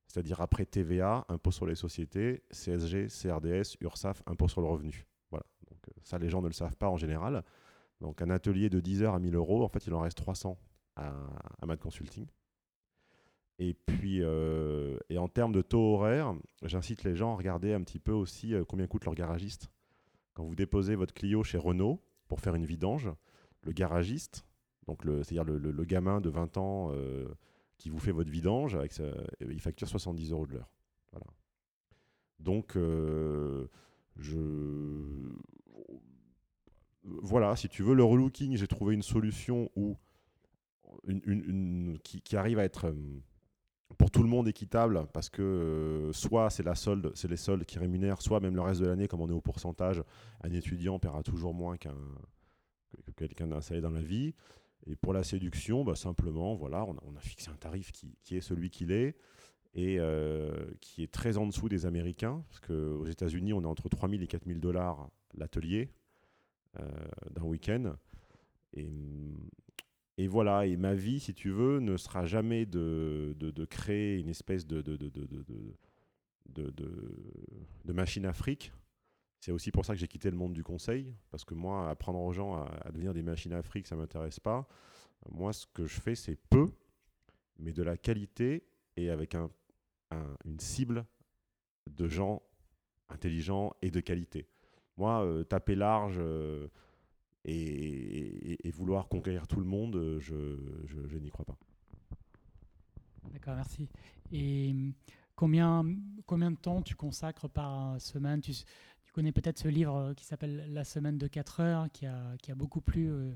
[0.08, 5.08] C'est-à-dire après TVA, impôt sur les sociétés, CSG, CRDS, URSAF, impôt sur le revenu.
[5.32, 5.46] Voilà.
[5.70, 7.44] Donc, euh, ça, les gens ne le savent pas en général.
[8.02, 10.58] Donc un atelier de 10 heures à 1000 euros, en fait, il en reste 300
[10.96, 11.14] à,
[11.62, 12.28] à Mad Consulting.
[13.60, 17.82] Et puis, euh, et en termes de taux horaire, j'incite les gens à regarder un
[17.82, 19.70] petit peu aussi euh, combien coûte leur garagiste.
[20.34, 23.12] Quand vous déposez votre Clio chez Renault pour faire une vidange,
[23.62, 24.46] le garagiste,
[24.88, 27.28] donc c'est-à-dire le, gamin de 20 ans euh,
[27.78, 29.00] qui vous fait votre vidange, avec
[29.40, 30.72] il facture 70 euros de l'heure.
[31.12, 31.28] Voilà.
[32.40, 32.76] Donc,
[34.18, 34.38] je...
[37.04, 39.96] voilà, si tu veux, le relooking, j'ai trouvé une solution où
[41.06, 42.94] une, qui, arrive à être
[43.98, 47.66] pour tout le monde équitable parce que euh, soit c'est la solde, c'est les soldes
[47.66, 50.04] qui rémunèrent, soit même le reste de l'année, comme on est au pourcentage,
[50.44, 51.96] un étudiant paiera toujours moins qu'un
[53.06, 54.34] que quelqu'un d'installé dans la vie.
[54.86, 58.70] Et pour la séduction, bah, simplement, voilà, on a, fixé un tarif qui, est celui
[58.70, 59.16] qu'il est
[59.74, 63.90] et euh, qui est très en dessous des Américains, parce qu'aux États-Unis, on est entre
[63.90, 65.90] 3000 et 4000 dollars l'atelier
[66.80, 66.88] euh,
[67.32, 67.96] d'un week-end.
[68.74, 68.92] Et
[70.18, 74.30] et voilà, et ma vie, si tu veux, ne sera jamais de, de, créer une
[74.30, 75.14] espèce de, de,
[77.94, 78.72] machine fric.
[79.40, 82.20] C'est aussi pour ça que j'ai quitté le monde du conseil, parce que moi, apprendre
[82.20, 84.68] aux gens à, devenir des machines à fric, ça ne m'intéresse pas.
[85.32, 86.68] Moi, ce que je fais, c'est peu,
[87.58, 89.50] mais de la qualité et avec un,
[90.46, 91.06] une cible
[91.90, 92.44] de gens
[93.10, 94.48] intelligents et de qualité.
[94.98, 96.18] Moi, euh, taper large...
[96.20, 96.68] Euh,
[97.46, 101.58] et, vouloir conquérir tout le monde, euh, je, n'y crois pas.
[103.32, 103.88] D'accord, merci.
[104.32, 104.94] Et hum,
[105.36, 105.86] combien,
[106.26, 108.42] combien de temps tu consacres par semaine?
[108.42, 108.54] Tu,
[109.14, 112.52] connais peut-être ce livre euh, qui s'appelle La semaine de 4 heures, qui a, qui
[112.52, 113.36] a beaucoup plu, euh,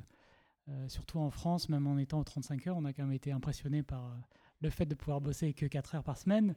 [0.87, 2.77] surtout en France, même en étant aux 35 heures.
[2.77, 4.17] On a quand même été impressionné par
[4.61, 6.55] le fait de pouvoir bosser que 4 heures par semaine.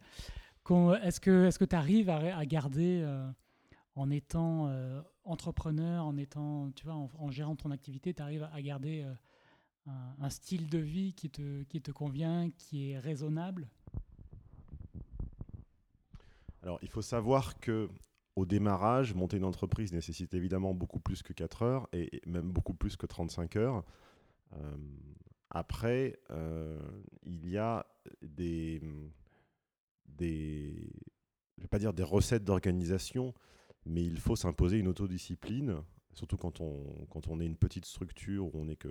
[1.03, 3.05] Est-ce que tu arrives à garder
[4.01, 8.62] en étant euh, entrepreneur, en étant, tu vois, en, gérant ton activité, tu arrives à
[8.62, 13.68] garder euh, un, style de vie qui te, convient, qui est raisonnable?
[16.62, 17.90] Alors, il faut savoir que
[18.36, 22.72] au démarrage, monter une entreprise nécessite évidemment beaucoup plus que 4 heures et même beaucoup
[22.72, 23.84] plus que 35 heures.
[24.55, 24.76] Euh,
[25.51, 26.18] après,
[27.24, 27.84] il y a
[28.22, 28.80] des,
[30.07, 30.90] des,
[31.59, 33.34] je vais pas dire des recettes d'organisation,
[33.87, 35.76] mais il faut s'imposer une autodiscipline,
[36.14, 38.89] surtout quand on, quand on est une petite structure où on n'est que,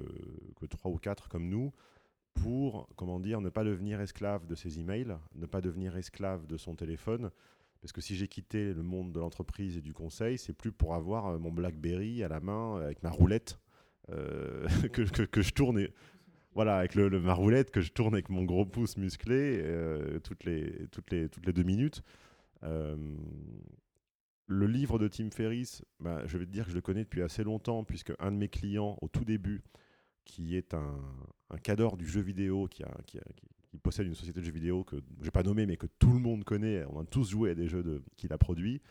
[0.59, 1.71] que 3 ou 4 comme nous,
[2.33, 6.57] pour, comment dire, ne pas devenir esclave de ses emails, ne pas devenir esclave de
[6.57, 7.31] son téléphone.
[7.81, 10.95] Parce que si j'ai quitté le monde de l'entreprise et du conseil, c'est plus pour
[10.95, 13.59] avoir euh, mon BlackBerry à la main avec ma roulette
[14.09, 15.87] euh, que, que, je tourne.
[16.53, 20.43] voilà, avec le, ma roulette que je tourne avec mon gros pouce musclé euh, toutes,
[20.43, 22.03] les, toutes, les, toutes les deux minutes.
[24.49, 27.21] Le livre de Tim Ferriss, bah, je vais te dire que je le connais depuis
[27.21, 29.61] assez longtemps, puisque un de mes clients, au tout début,
[30.25, 30.99] qui est un,
[31.51, 32.83] un du jeu vidéo, qui,
[33.83, 36.19] possède une société de jeux vidéo que je n'ai pas nommée, mais que tout le
[36.19, 38.81] monde connaît, on a tous joué à des jeux qu'il a produits,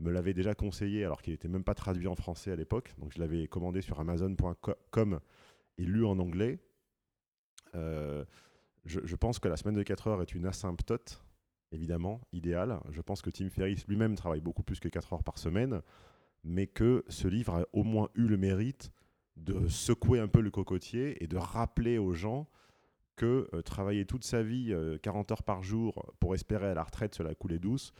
[0.00, 2.94] me l'avait déjà conseillé alors qu'il n'était même pas traduit en français à l'époque.
[2.98, 5.20] Donc je l'avais commandé sur amazon.com
[5.76, 6.58] et lu en anglais.
[7.74, 8.24] Euh,
[8.86, 11.22] je, je, pense que la semaine de 4 heures est une asymptote,
[11.72, 12.78] évidemment, idéale.
[12.90, 15.82] Je pense que Tim Ferriss lui-même travaille beaucoup plus que 4 heures par semaine,
[16.44, 18.92] mais que ce livre a au moins eu le mérite
[19.36, 22.48] de secouer un peu le cocotier et de rappeler aux gens
[23.16, 26.82] que euh, travailler toute sa vie 40 euh, heures par jour pour espérer à la
[26.82, 27.92] retraite sur la coulée douce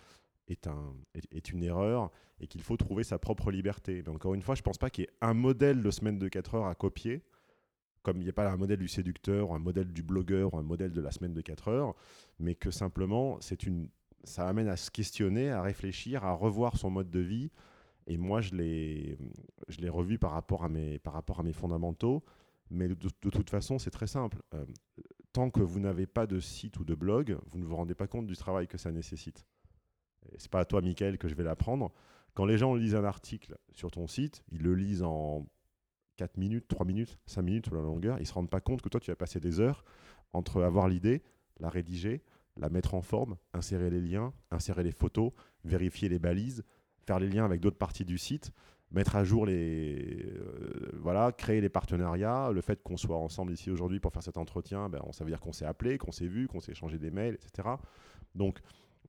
[0.48, 2.10] est, une erreur
[2.40, 4.02] et qu'il faut trouver sa propre liberté.
[4.04, 6.18] Mais encore une fois, je ne pense pas qu'il y ait un modèle de semaine
[6.18, 7.22] de 4 heures à copier,
[8.02, 10.92] comme il n'y a pas un modèle du séducteur, un modèle du blogueur, un modèle
[10.92, 11.94] de la semaine de 4 heures,
[12.38, 13.88] mais que simplement, c'est une,
[14.24, 17.50] ça amène à se questionner, à réfléchir, à revoir son mode de vie,
[18.06, 19.18] et moi, je l'ai,
[19.68, 22.22] je l'ai revu par rapport, à mes, par rapport à mes fondamentaux.
[22.70, 24.42] Mais de, toute façon, c'est très simple.
[24.54, 24.64] Euh,
[25.32, 28.06] tant que vous n'avez pas de site ou de blog, vous ne vous rendez pas
[28.06, 29.46] compte du travail que ça nécessite.
[30.38, 31.92] C'est pas à toi, Michael, que je vais l'apprendre.
[32.34, 35.46] Quand les gens lisent un article sur ton site, ils le lisent en
[36.16, 38.18] 4 minutes, 3 minutes, 5 minutes ou la longueur.
[38.18, 39.84] Ils ne se rendent pas compte que toi, tu vas passer des heures
[40.32, 41.22] entre avoir l'idée,
[41.60, 42.22] la rédiger,
[42.56, 45.32] la mettre en forme, insérer les liens, insérer les photos,
[45.64, 46.64] vérifier les balises,
[47.06, 48.52] faire les liens avec d'autres parties du site,
[48.90, 50.26] mettre à jour les.
[50.36, 52.50] Euh, voilà, créer les partenariats.
[52.52, 55.40] Le fait qu'on soit ensemble ici aujourd'hui pour faire cet entretien, ben, ça veut dire
[55.40, 57.68] qu'on s'est appelé, qu'on s'est vu, qu'on s'est échangé des mails, etc.
[58.34, 58.60] Donc,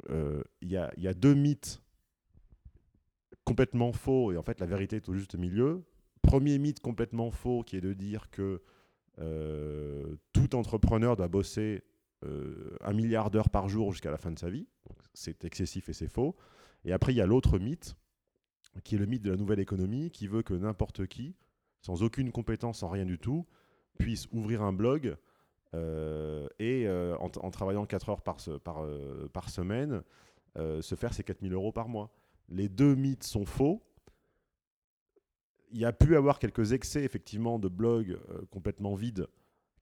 [0.09, 1.81] euh, il y, a, deux mythes
[3.45, 5.83] complètement faux, et en fait, la vérité est au juste milieu.
[6.23, 8.63] Premier mythe complètement faux qui est de dire que
[9.19, 11.83] euh, tout entrepreneur doit bosser
[12.79, 14.65] un milliard d'heures par jour jusqu'à la fin de sa vie.
[15.13, 16.37] C'est excessif et c'est faux.
[16.85, 17.97] Et après, il y a l'autre mythe,
[18.85, 21.35] qui est le mythe de la nouvelle économie, qui veut que n'importe qui,
[21.81, 23.45] sans aucune compétence, sans rien du tout,
[23.99, 25.17] puisse ouvrir un blog
[25.75, 28.37] euh, et, euh, en, travaillant 4 heures par,
[28.83, 30.03] euh, par semaine,
[30.55, 32.11] se faire ses 4000 euros par mois.
[32.49, 33.81] Les deux mythes sont faux.
[35.73, 38.17] Il y a pu avoir quelques excès, effectivement, de blogs
[38.51, 39.27] complètement vides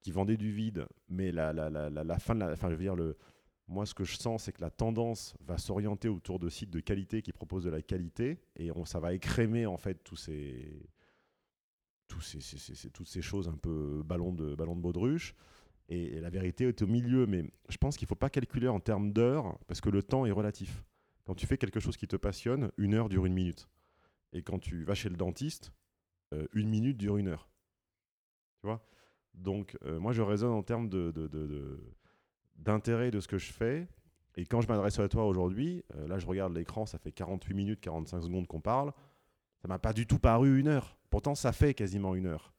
[0.02, 1.54] qui vendaient du vide, mais la,
[2.18, 3.18] fin de la, enfin, je veux dire, le,
[3.68, 6.80] moi, ce que je sens, c'est que la tendance va s'orienter autour de sites de
[6.80, 10.89] qualité qui proposent de la qualité, et on, ça va écrémer en fait tous ces,
[12.08, 15.36] toutes ces choses un peu ballon de, ballon de baudruche.
[15.88, 18.80] Et, la vérité est au milieu, mais je pense qu'il ne faut pas calculer en
[18.80, 20.84] termes d'heures, parce que le temps est relatif.
[21.26, 23.70] Quand tu fais quelque chose qui te passionne, une heure dure une minute.
[24.34, 25.80] Et quand tu vas chez le dentiste, euh,
[26.53, 27.49] une minute dure une heure.
[28.61, 28.82] Tu vois?
[29.34, 31.11] Donc, euh, moi, je raisonne en termes de
[32.57, 33.88] d'intérêt de ce que je fais.
[34.36, 37.53] Et quand je m'adresse à toi aujourd'hui, euh, là je regarde l'écran, ça fait 48
[37.53, 38.93] minutes, 45 secondes qu'on parle.
[39.61, 40.95] Ça m'a pas du tout paru une heure.
[41.09, 42.53] Pourtant, ça fait quasiment une heure.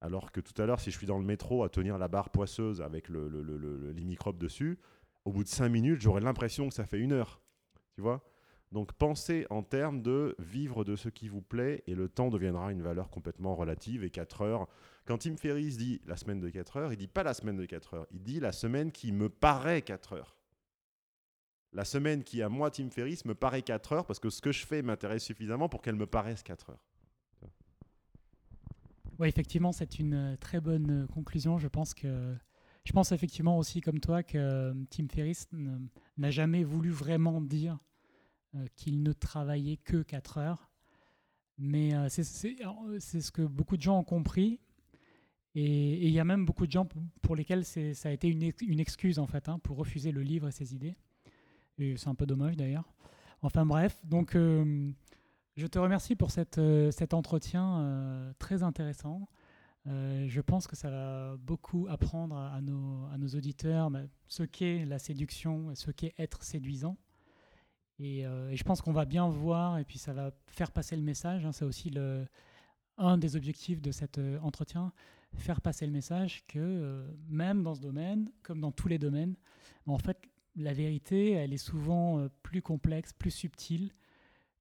[0.00, 2.30] Alors que tout à l'heure, si je suis dans le métro à tenir la barre
[2.30, 4.78] poisseuse avec le, le, les microbes dessus,
[5.24, 7.40] au bout de 5 minutes, j'aurais l'impression que ça fait une heure.
[7.94, 8.22] Tu vois?
[8.72, 12.70] Donc pensez en termes de vivre de ce qui vous plaît et le temps deviendra
[12.70, 14.68] une valeur complètement relative et 4 heures,
[15.06, 17.64] quand Tim Ferriss dit la semaine de 4 heures, il dit pas la semaine de
[17.64, 20.36] 4 heures, il dit la semaine qui me paraît 4 heures.
[21.72, 24.52] La semaine qui, à moi, Tim Ferriss, me paraît 4 heures parce que ce que
[24.52, 26.84] je fais m'intéresse suffisamment pour qu'elle me paraisse 4 heures.
[29.18, 31.58] Oui, effectivement, c'est une euh, très bonne euh, conclusion.
[31.58, 32.36] Je pense que
[32.84, 35.48] je pense effectivement aussi comme toi que euh, Tim Ferriss
[36.16, 37.78] n'a jamais voulu vraiment dire
[38.76, 40.70] qu'il ne travaillait que 4 heures.
[41.58, 44.60] Mais c'est ce que beaucoup de gens ont compris.
[45.54, 46.86] Et il y a même beaucoup de gens
[47.22, 50.48] pour lesquels ça a été une, une excuse en fait hein, pour refuser le livre
[50.48, 50.94] et ses idées.
[51.78, 52.92] Et c'est un peu dommage d'ailleurs.
[53.42, 54.90] Enfin bref, donc euh,
[55.56, 59.28] je te remercie pour cette, euh, cet entretien euh, très intéressant.
[59.86, 64.84] je pense que ça va beaucoup apprendre à, nos, à nos, auditeurs bah, ce qu'est
[64.84, 66.96] la séduction ce qu'est être séduisant.
[67.98, 71.44] Et, je pense qu'on va bien voir, et puis ça va faire passer le message.
[71.44, 71.92] Hein, c'est aussi
[72.96, 74.92] un des objectifs de cet entretien,
[75.34, 79.36] faire passer le message que même dans ce domaine, comme dans tous les domaines,
[79.86, 80.18] en fait,
[80.56, 83.92] la vérité, elle est souvent plus complexe, plus subtile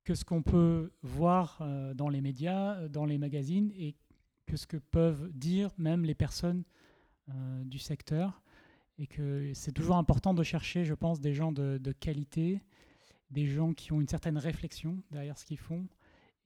[0.04, 1.62] que ce qu'on peut voir
[1.96, 3.96] dans les médias, dans les magazines, et
[4.46, 6.64] que ce que peuvent dire même les personnes
[7.66, 8.42] du secteur
[9.00, 12.62] et que c'est toujours important de chercher, je pense, des gens de, qualité,
[13.30, 15.88] des gens qui ont une certaine réflexion derrière ce qu'ils font.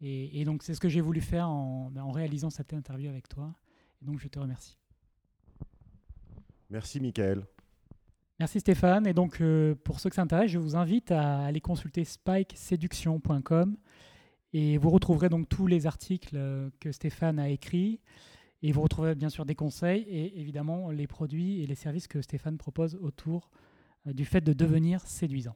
[0.04, 3.54] Et, donc c'est ce que j'ai voulu faire en, en, réalisant cette interview avec toi.
[4.02, 4.78] Et donc je te remercie.
[6.72, 7.46] Merci Michael.
[8.40, 9.06] Merci Stéphane.
[9.06, 13.78] Et donc euh, pour ceux que ça intéresse, je vous invite à aller consulter spikeseduction.com
[14.54, 18.00] et vous retrouverez donc tous les articles euh, que Stéphane a écrits.
[18.64, 22.24] Et vous retrouverez bien sûr des conseils et évidemment les produits et les services que
[22.24, 23.52] Stéphane propose autour
[24.08, 25.56] euh, du fait de devenir séduisant.